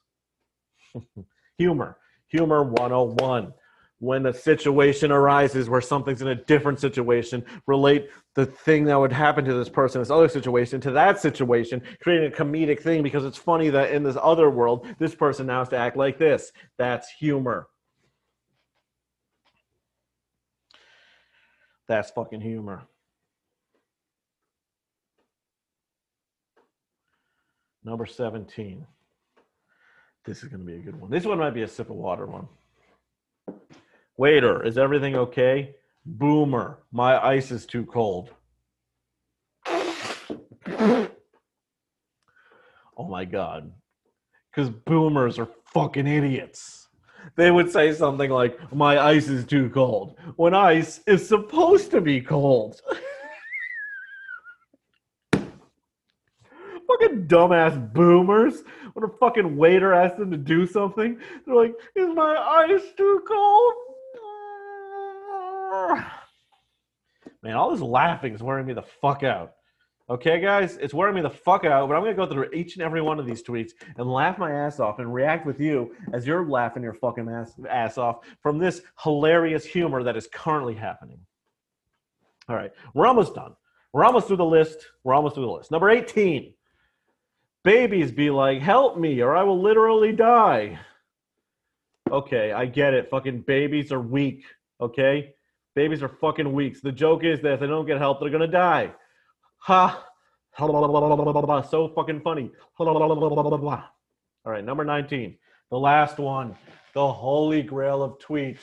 Humor. 1.57 1.97
Humor 2.27 2.63
101 2.63 3.53
when 4.03 4.25
a 4.25 4.33
situation 4.33 5.13
arises 5.13 5.69
where 5.69 5.79
something's 5.79 6.21
in 6.21 6.27
a 6.27 6.35
different 6.35 6.77
situation, 6.77 7.41
relate 7.67 8.09
the 8.35 8.45
thing 8.45 8.83
that 8.83 8.99
would 8.99 9.13
happen 9.13 9.45
to 9.45 9.53
this 9.53 9.69
person, 9.69 10.01
this 10.01 10.09
other 10.09 10.27
situation, 10.27 10.81
to 10.81 10.91
that 10.91 11.21
situation, 11.21 11.81
creating 12.01 12.29
a 12.29 12.35
comedic 12.35 12.81
thing 12.81 13.01
because 13.01 13.23
it's 13.23 13.37
funny 13.37 13.69
that 13.69 13.91
in 13.91 14.03
this 14.03 14.17
other 14.21 14.49
world, 14.49 14.85
this 14.99 15.15
person 15.15 15.47
now 15.47 15.59
has 15.59 15.69
to 15.69 15.77
act 15.77 15.95
like 15.95 16.19
this. 16.19 16.51
That's 16.77 17.09
humor. 17.11 17.67
That's 21.87 22.11
fucking 22.11 22.41
humor. 22.41 22.83
Number 27.85 28.05
17. 28.05 28.85
This 30.25 30.43
is 30.43 30.49
going 30.49 30.59
to 30.59 30.65
be 30.65 30.75
a 30.75 30.79
good 30.79 30.99
one. 30.99 31.09
This 31.09 31.23
one 31.23 31.37
might 31.37 31.53
be 31.53 31.61
a 31.61 31.67
sip 31.69 31.89
of 31.89 31.95
water 31.95 32.25
one. 32.25 32.49
Waiter, 34.17 34.63
is 34.65 34.77
everything 34.77 35.15
okay? 35.15 35.75
Boomer, 36.05 36.79
my 36.91 37.23
ice 37.25 37.51
is 37.51 37.65
too 37.65 37.85
cold. 37.85 38.29
oh 39.67 41.09
my 43.09 43.25
god. 43.25 43.71
Because 44.51 44.69
boomers 44.69 45.39
are 45.39 45.49
fucking 45.73 46.05
idiots. 46.07 46.87
They 47.35 47.49
would 47.51 47.71
say 47.71 47.93
something 47.93 48.29
like, 48.29 48.59
my 48.73 48.99
ice 48.99 49.29
is 49.29 49.45
too 49.45 49.69
cold, 49.69 50.17
when 50.35 50.53
ice 50.53 50.99
is 51.07 51.27
supposed 51.27 51.89
to 51.91 52.01
be 52.01 52.21
cold. 52.21 52.81
fucking 56.87 57.27
dumbass 57.27 57.93
boomers. 57.93 58.63
When 58.93 59.05
a 59.05 59.07
fucking 59.07 59.55
waiter 59.57 59.93
asks 59.93 60.19
them 60.19 60.31
to 60.31 60.37
do 60.37 60.67
something, 60.67 61.17
they're 61.45 61.55
like, 61.55 61.73
is 61.95 62.09
my 62.13 62.35
ice 62.69 62.83
too 62.95 63.23
cold? 63.27 63.73
Man, 67.43 67.55
all 67.55 67.71
this 67.71 67.81
laughing 67.81 68.33
is 68.33 68.41
wearing 68.41 68.65
me 68.65 68.73
the 68.73 68.81
fuck 68.81 69.21
out. 69.21 69.53
Okay, 70.09 70.39
guys, 70.39 70.77
it's 70.77 70.93
wearing 70.93 71.15
me 71.15 71.21
the 71.21 71.29
fuck 71.29 71.65
out, 71.65 71.87
but 71.87 71.95
I'm 71.95 72.03
gonna 72.03 72.13
go 72.13 72.25
through 72.25 72.49
each 72.53 72.75
and 72.75 72.83
every 72.83 73.01
one 73.01 73.19
of 73.19 73.25
these 73.25 73.43
tweets 73.43 73.71
and 73.97 74.11
laugh 74.11 74.37
my 74.37 74.51
ass 74.51 74.79
off 74.79 74.99
and 74.99 75.13
react 75.13 75.45
with 75.45 75.59
you 75.59 75.93
as 76.13 76.25
you're 76.25 76.45
laughing 76.45 76.83
your 76.83 76.93
fucking 76.93 77.29
ass, 77.29 77.53
ass 77.69 77.97
off 77.97 78.25
from 78.41 78.57
this 78.57 78.81
hilarious 79.01 79.65
humor 79.65 80.03
that 80.03 80.17
is 80.17 80.27
currently 80.33 80.73
happening. 80.73 81.19
All 82.49 82.55
right, 82.55 82.71
we're 82.93 83.07
almost 83.07 83.35
done. 83.35 83.55
We're 83.93 84.05
almost 84.05 84.27
through 84.27 84.37
the 84.37 84.45
list. 84.45 84.85
We're 85.03 85.13
almost 85.13 85.35
through 85.35 85.45
the 85.45 85.51
list. 85.51 85.71
Number 85.71 85.89
18. 85.89 86.53
Babies 87.63 88.11
be 88.11 88.29
like, 88.29 88.61
help 88.61 88.97
me 88.97 89.21
or 89.21 89.35
I 89.35 89.43
will 89.43 89.61
literally 89.61 90.11
die. 90.11 90.79
Okay, 92.11 92.51
I 92.51 92.65
get 92.65 92.93
it. 92.93 93.09
Fucking 93.09 93.41
babies 93.41 93.91
are 93.91 94.01
weak. 94.01 94.43
Okay? 94.81 95.33
Babies 95.75 96.03
are 96.03 96.09
fucking 96.09 96.51
weak. 96.51 96.79
The 96.81 96.91
joke 96.91 97.23
is 97.23 97.39
that 97.41 97.53
if 97.53 97.59
they 97.59 97.67
don't 97.67 97.85
get 97.85 97.97
help, 97.97 98.19
they're 98.19 98.29
gonna 98.29 98.47
die. 98.47 98.93
Ha! 99.59 100.05
So 100.59 101.91
fucking 101.95 102.21
funny. 102.21 102.51
All 102.79 103.81
right, 104.45 104.63
number 104.63 104.85
19. 104.85 105.35
The 105.71 105.77
last 105.79 106.19
one. 106.19 106.55
The 106.93 107.11
holy 107.11 107.63
grail 107.63 108.03
of 108.03 108.19
tweets. 108.19 108.59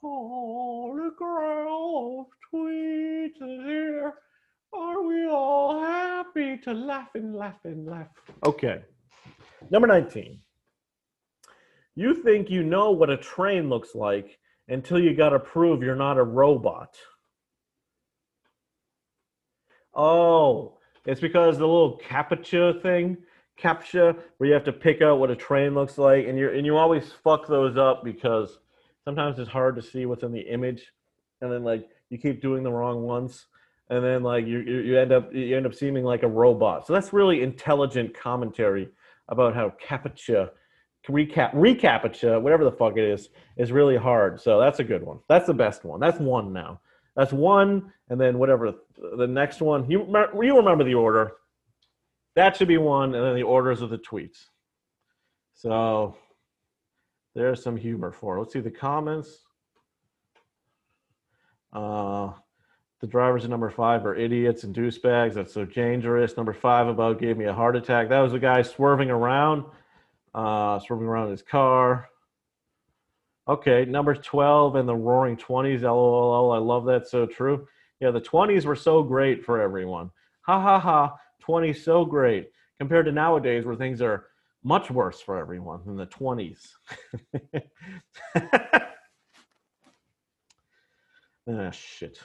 Holy 0.00 1.10
grail 1.18 2.20
of 2.20 2.26
tweets 2.54 3.42
is 3.42 3.64
here. 3.66 4.14
Are 4.72 5.02
we 5.02 5.26
all 5.26 5.80
happy 5.80 6.58
to 6.58 6.72
laugh 6.72 7.08
and 7.14 7.34
laugh 7.34 7.58
and 7.64 7.86
laugh? 7.88 8.06
Okay. 8.46 8.82
Number 9.70 9.88
19. 9.88 10.38
You 11.96 12.14
think 12.22 12.50
you 12.50 12.62
know 12.62 12.92
what 12.92 13.10
a 13.10 13.16
train 13.16 13.68
looks 13.68 13.96
like 13.96 14.38
until 14.70 14.98
you 14.98 15.14
got 15.14 15.30
to 15.30 15.38
prove 15.38 15.82
you're 15.82 15.96
not 15.96 16.16
a 16.16 16.22
robot. 16.22 16.96
Oh, 19.94 20.78
it's 21.04 21.20
because 21.20 21.58
the 21.58 21.66
little 21.66 21.98
captcha 22.08 22.80
thing, 22.80 23.18
captcha, 23.60 24.16
where 24.38 24.48
you 24.48 24.54
have 24.54 24.64
to 24.64 24.72
pick 24.72 25.02
out 25.02 25.18
what 25.18 25.30
a 25.30 25.36
train 25.36 25.74
looks 25.74 25.98
like, 25.98 26.26
and 26.26 26.38
you 26.38 26.50
and 26.50 26.64
you 26.64 26.76
always 26.76 27.12
fuck 27.24 27.48
those 27.48 27.76
up 27.76 28.04
because 28.04 28.58
sometimes 29.04 29.38
it's 29.38 29.50
hard 29.50 29.74
to 29.76 29.82
see 29.82 30.06
what's 30.06 30.22
in 30.22 30.32
the 30.32 30.40
image, 30.40 30.92
and 31.40 31.52
then 31.52 31.64
like 31.64 31.88
you 32.08 32.18
keep 32.18 32.40
doing 32.40 32.62
the 32.62 32.70
wrong 32.70 33.02
ones, 33.02 33.46
and 33.90 34.04
then 34.04 34.22
like 34.22 34.46
you 34.46 34.60
you, 34.60 34.96
end 34.96 35.12
up 35.12 35.34
you 35.34 35.56
end 35.56 35.66
up 35.66 35.74
seeming 35.74 36.04
like 36.04 36.22
a 36.22 36.28
robot. 36.28 36.86
So 36.86 36.92
that's 36.92 37.12
really 37.12 37.42
intelligent 37.42 38.14
commentary 38.14 38.88
about 39.28 39.56
how 39.56 39.72
captcha 39.84 40.50
recap 41.08 41.54
recaptcha 41.54 42.40
whatever 42.40 42.64
the 42.64 42.72
fuck 42.72 42.96
it 42.96 43.04
is 43.04 43.30
is 43.56 43.72
really 43.72 43.96
hard. 43.96 44.40
So 44.40 44.60
that's 44.60 44.80
a 44.80 44.84
good 44.84 45.02
one. 45.02 45.18
That's 45.28 45.46
the 45.46 45.54
best 45.54 45.84
one. 45.84 46.00
That's 46.00 46.18
one 46.18 46.52
now. 46.52 46.80
That's 47.16 47.32
one 47.32 47.92
and 48.08 48.20
then 48.20 48.38
whatever 48.38 48.74
the 49.16 49.26
next 49.26 49.60
one. 49.60 49.90
You 49.90 50.06
you 50.40 50.56
remember 50.56 50.84
the 50.84 50.94
order. 50.94 51.32
That 52.36 52.56
should 52.56 52.68
be 52.68 52.78
one 52.78 53.14
and 53.14 53.24
then 53.24 53.34
the 53.34 53.42
orders 53.42 53.82
of 53.82 53.90
the 53.90 53.98
tweets. 53.98 54.46
So 55.54 56.16
there's 57.34 57.62
some 57.62 57.76
humor 57.76 58.12
for 58.12 58.36
it. 58.36 58.40
let's 58.40 58.52
see 58.52 58.60
the 58.60 58.70
comments. 58.70 59.38
Uh 61.72 62.32
the 63.00 63.06
drivers 63.06 63.44
at 63.44 63.50
number 63.50 63.70
five 63.70 64.04
are 64.04 64.14
idiots 64.14 64.64
and 64.64 64.74
douchebags. 64.74 65.32
That's 65.32 65.54
so 65.54 65.64
dangerous. 65.64 66.36
Number 66.36 66.52
five 66.52 66.86
about 66.86 67.18
gave 67.18 67.38
me 67.38 67.46
a 67.46 67.52
heart 67.52 67.74
attack. 67.74 68.10
That 68.10 68.20
was 68.20 68.32
the 68.32 68.38
guy 68.38 68.60
swerving 68.60 69.10
around 69.10 69.64
uh, 70.34 70.78
swerving 70.78 71.06
around 71.06 71.30
his 71.30 71.42
car. 71.42 72.08
Okay, 73.48 73.84
number 73.84 74.14
12 74.14 74.76
and 74.76 74.88
the 74.88 74.94
roaring 74.94 75.36
20s. 75.36 75.82
LOL. 75.82 76.52
I 76.52 76.58
love 76.58 76.84
that. 76.86 77.08
So 77.08 77.26
true. 77.26 77.66
Yeah, 78.00 78.10
the 78.12 78.20
20s 78.20 78.64
were 78.64 78.76
so 78.76 79.02
great 79.02 79.44
for 79.44 79.60
everyone. 79.60 80.10
Ha 80.42 80.60
ha 80.60 80.78
ha. 80.78 81.16
20 81.40 81.72
so 81.72 82.04
great 82.04 82.50
compared 82.78 83.06
to 83.06 83.12
nowadays 83.12 83.64
where 83.64 83.74
things 83.74 84.00
are 84.00 84.26
much 84.62 84.90
worse 84.90 85.20
for 85.20 85.38
everyone 85.38 85.80
than 85.84 85.96
the 85.96 86.06
20s. 86.06 86.68
ah, 91.50 91.70
shit. 91.70 92.20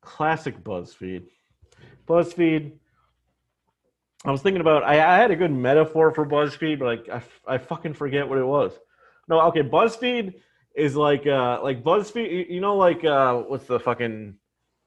classic 0.00 0.62
BuzzFeed. 0.64 1.26
BuzzFeed. 2.08 2.72
I 4.24 4.30
was 4.30 4.42
thinking 4.42 4.60
about. 4.60 4.84
I, 4.84 4.94
I 4.94 5.16
had 5.18 5.30
a 5.30 5.36
good 5.36 5.52
metaphor 5.52 6.12
for 6.12 6.26
BuzzFeed, 6.26 6.78
but 6.78 6.84
like 6.84 7.08
I, 7.08 7.54
I 7.54 7.58
fucking 7.58 7.94
forget 7.94 8.28
what 8.28 8.38
it 8.38 8.44
was. 8.44 8.72
No, 9.28 9.40
okay. 9.48 9.62
BuzzFeed 9.62 10.34
is 10.74 10.94
like 10.94 11.26
uh 11.26 11.60
like 11.62 11.82
BuzzFeed. 11.82 12.50
you- 12.50 12.60
know, 12.60 12.76
like 12.76 13.04
uh 13.04 13.36
what's 13.36 13.66
the 13.66 13.80
fucking 13.80 14.34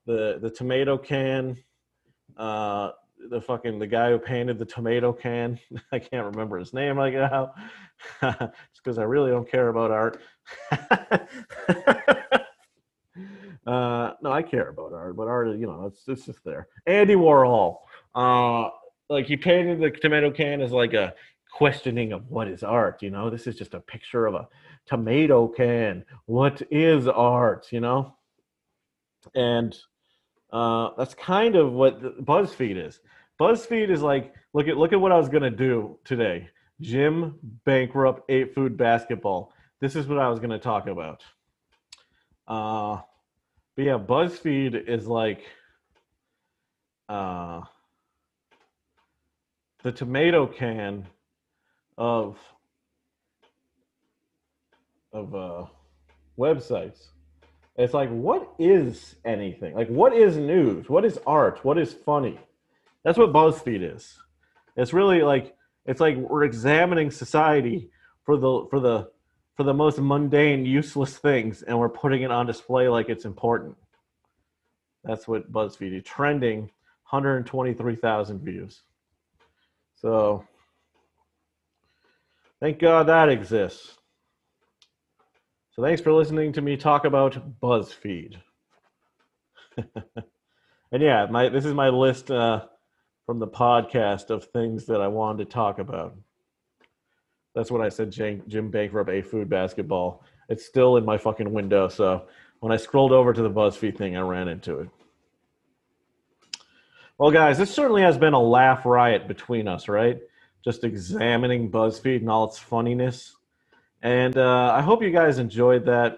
the 0.05 0.37
the 0.41 0.49
tomato 0.49 0.97
can, 0.97 1.57
uh 2.37 2.91
the 3.29 3.41
fucking 3.41 3.79
the 3.79 3.87
guy 3.87 4.09
who 4.11 4.19
painted 4.19 4.59
the 4.59 4.65
tomato 4.65 5.11
can. 5.13 5.57
I 5.91 5.99
can't 5.99 6.25
remember 6.25 6.57
his 6.59 6.73
name 6.73 6.97
right 6.97 7.13
now, 7.13 7.53
just 8.21 8.51
because 8.83 8.99
I 8.99 9.03
really 9.03 9.31
don't 9.31 9.49
care 9.49 9.69
about 9.69 9.91
art. 9.91 10.21
uh, 13.65 14.11
no, 14.21 14.31
I 14.31 14.41
care 14.43 14.69
about 14.69 14.93
art, 14.93 15.15
but 15.15 15.27
art, 15.27 15.47
you 15.57 15.65
know, 15.65 15.85
it's 15.87 16.03
it's 16.07 16.25
just 16.25 16.43
there. 16.43 16.67
Andy 16.85 17.15
Warhol, 17.15 17.77
uh, 18.13 18.69
like 19.09 19.25
he 19.25 19.37
painted 19.37 19.79
the 19.79 19.91
tomato 19.91 20.31
can 20.31 20.61
as 20.61 20.71
like 20.71 20.93
a 20.93 21.13
questioning 21.51 22.13
of 22.13 22.29
what 22.29 22.47
is 22.47 22.63
art. 22.63 23.01
You 23.01 23.11
know, 23.11 23.29
this 23.29 23.47
is 23.47 23.55
just 23.55 23.73
a 23.73 23.79
picture 23.79 24.25
of 24.25 24.33
a 24.35 24.47
tomato 24.85 25.47
can. 25.47 26.03
What 26.25 26.61
is 26.71 27.07
art? 27.07 27.67
You 27.71 27.81
know, 27.81 28.15
and 29.35 29.75
uh, 30.51 30.89
that's 30.97 31.13
kind 31.13 31.55
of 31.55 31.73
what 31.73 32.25
BuzzFeed 32.25 32.85
is. 32.85 32.99
BuzzFeed 33.39 33.89
is 33.89 34.01
like, 34.01 34.33
look 34.53 34.67
at 34.67 34.77
look 34.77 34.93
at 34.93 35.01
what 35.01 35.11
I 35.11 35.17
was 35.17 35.29
gonna 35.29 35.51
do 35.51 35.97
today. 36.03 36.49
Jim 36.81 37.35
bankrupt 37.65 38.29
ate 38.29 38.53
food 38.53 38.77
basketball. 38.77 39.53
This 39.79 39.95
is 39.95 40.07
what 40.07 40.19
I 40.19 40.29
was 40.29 40.39
gonna 40.39 40.59
talk 40.59 40.87
about. 40.87 41.23
Uh, 42.47 43.01
but 43.75 43.85
yeah, 43.85 43.97
BuzzFeed 43.97 44.87
is 44.87 45.07
like 45.07 45.43
uh, 47.09 47.61
the 49.83 49.91
tomato 49.91 50.47
can 50.47 51.05
of 51.97 52.37
of 55.11 55.35
uh, 55.35 55.65
websites. 56.39 57.09
It's 57.75 57.93
like, 57.93 58.09
what 58.09 58.51
is 58.57 59.15
anything? 59.25 59.75
Like, 59.75 59.89
what 59.89 60.13
is 60.13 60.37
news? 60.37 60.89
What 60.89 61.05
is 61.05 61.19
art? 61.27 61.63
What 61.63 61.77
is 61.77 61.93
funny? 61.93 62.39
That's 63.03 63.17
what 63.17 63.33
BuzzFeed 63.33 63.95
is. 63.95 64.17
It's 64.75 64.93
really 64.93 65.21
like 65.21 65.55
it's 65.85 65.99
like 65.99 66.15
we're 66.15 66.45
examining 66.45 67.11
society 67.11 67.89
for 68.23 68.37
the 68.37 68.65
for 68.69 68.79
the 68.79 69.11
for 69.55 69.63
the 69.63 69.73
most 69.73 69.99
mundane, 69.99 70.65
useless 70.65 71.17
things, 71.17 71.61
and 71.61 71.77
we're 71.77 71.89
putting 71.89 72.23
it 72.23 72.31
on 72.31 72.47
display 72.47 72.87
like 72.87 73.09
it's 73.09 73.25
important. 73.25 73.75
That's 75.03 75.27
what 75.27 75.51
BuzzFeed 75.51 75.97
is 75.97 76.03
trending, 76.05 76.61
123,000 77.09 78.39
views. 78.39 78.81
So, 80.03 80.43
thank 82.59 82.77
God 82.79 83.07
that 83.07 83.29
exists. 83.29 83.97
So, 85.71 85.81
thanks 85.81 86.01
for 86.01 86.11
listening 86.11 86.51
to 86.53 86.61
me 86.61 86.75
talk 86.75 87.05
about 87.05 87.61
BuzzFeed. 87.61 88.35
and 89.77 91.01
yeah, 91.01 91.25
my 91.31 91.47
this 91.47 91.63
is 91.63 91.73
my 91.73 91.87
list 91.87 92.29
uh, 92.29 92.65
from 93.25 93.39
the 93.39 93.47
podcast 93.47 94.29
of 94.29 94.43
things 94.43 94.85
that 94.87 94.99
I 94.99 95.07
wanted 95.07 95.45
to 95.45 95.53
talk 95.53 95.79
about. 95.79 96.17
That's 97.55 97.71
what 97.71 97.79
I 97.79 97.87
said. 97.87 98.11
Jim, 98.11 98.43
Jim 98.49 98.69
Bankrupt 98.69 99.09
a 99.09 99.21
food 99.21 99.49
basketball. 99.49 100.25
It's 100.49 100.65
still 100.65 100.97
in 100.97 101.05
my 101.05 101.17
fucking 101.17 101.51
window. 101.51 101.87
So 101.87 102.27
when 102.59 102.73
I 102.73 102.77
scrolled 102.77 103.13
over 103.13 103.31
to 103.31 103.41
the 103.41 103.49
BuzzFeed 103.49 103.97
thing, 103.97 104.17
I 104.17 104.21
ran 104.21 104.49
into 104.49 104.79
it. 104.79 104.89
Well, 107.19 107.31
guys, 107.31 107.59
this 107.59 107.71
certainly 107.71 108.01
has 108.01 108.17
been 108.17 108.33
a 108.33 108.41
laugh 108.41 108.85
riot 108.85 109.27
between 109.27 109.67
us, 109.67 109.87
right? 109.87 110.19
Just 110.65 110.83
examining 110.83 111.69
BuzzFeed 111.69 112.17
and 112.17 112.29
all 112.29 112.45
its 112.45 112.57
funniness. 112.57 113.35
And 114.01 114.35
uh, 114.35 114.73
I 114.73 114.81
hope 114.81 115.03
you 115.03 115.11
guys 115.11 115.37
enjoyed 115.37 115.85
that. 115.85 116.17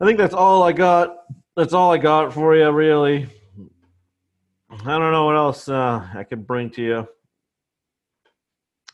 I 0.00 0.06
think 0.06 0.18
that's 0.18 0.34
all 0.34 0.62
I 0.62 0.72
got. 0.72 1.24
That's 1.56 1.74
all 1.74 1.92
I 1.92 1.98
got 1.98 2.32
for 2.32 2.56
you, 2.56 2.70
really. 2.70 3.28
I 4.70 4.98
don't 4.98 5.12
know 5.12 5.26
what 5.26 5.36
else 5.36 5.68
uh, 5.68 6.08
I 6.14 6.24
could 6.24 6.46
bring 6.46 6.70
to 6.70 6.82
you 6.82 7.08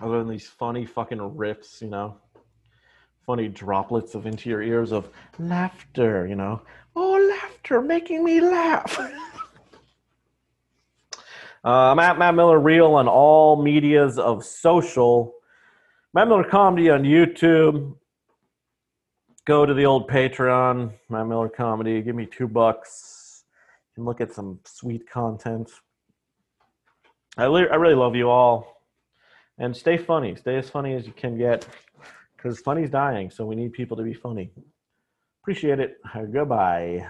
other 0.01 0.19
than 0.19 0.29
these 0.29 0.47
funny 0.49 0.85
fucking 0.85 1.19
riffs, 1.19 1.81
you 1.81 1.89
know, 1.89 2.17
funny 3.25 3.49
droplets 3.49 4.15
of 4.15 4.27
into 4.27 4.51
your 4.51 4.63
ears 4.63 4.93
of 4.93 5.09
laughter, 5.39 6.27
you 6.27 6.35
know. 6.35 6.61
Oh, 6.97 7.13
laughter 7.41 7.81
making 7.81 8.25
me 8.25 8.41
laugh. 8.41 9.01
uh, 11.65 11.69
I'm 11.93 11.99
at 11.99 12.19
Matt 12.19 12.35
Miller 12.35 12.59
Real 12.59 12.95
on 12.95 13.09
all 13.09 13.63
medias 13.63 14.19
of 14.19 14.45
social. 14.45 15.35
Matt 16.15 16.29
Miller 16.29 16.45
Comedy 16.45 16.91
on 16.91 17.03
YouTube. 17.03 17.97
Go 19.47 19.67
to 19.67 19.75
the 19.75 19.85
old 19.85 20.09
Patreon, 20.09 20.93
Matt 21.09 21.27
Miller 21.27 21.49
Comedy. 21.49 22.01
Give 22.03 22.15
me 22.15 22.27
two 22.27 22.49
bucks. 22.49 23.45
and 23.97 24.07
look 24.07 24.21
at 24.21 24.33
some 24.33 24.61
sweet 24.65 25.09
content. 25.09 25.71
I, 27.37 27.47
li- 27.47 27.69
I 27.71 27.77
really 27.77 27.95
love 27.95 28.17
you 28.17 28.29
all 28.29 28.83
and 29.59 29.77
stay 29.77 29.97
funny. 29.97 30.35
Stay 30.37 30.57
as 30.57 30.69
funny 30.71 30.95
as 30.95 31.07
you 31.07 31.13
can 31.13 31.37
get, 31.39 31.67
because 32.37 32.61
funny's 32.61 32.91
dying. 32.91 33.31
So 33.31 33.45
we 33.45 33.55
need 33.55 33.73
people 33.73 33.97
to 33.97 34.03
be 34.03 34.15
funny. 34.15 34.51
Appreciate 35.43 35.81
it. 35.81 35.99
Goodbye. 36.33 37.07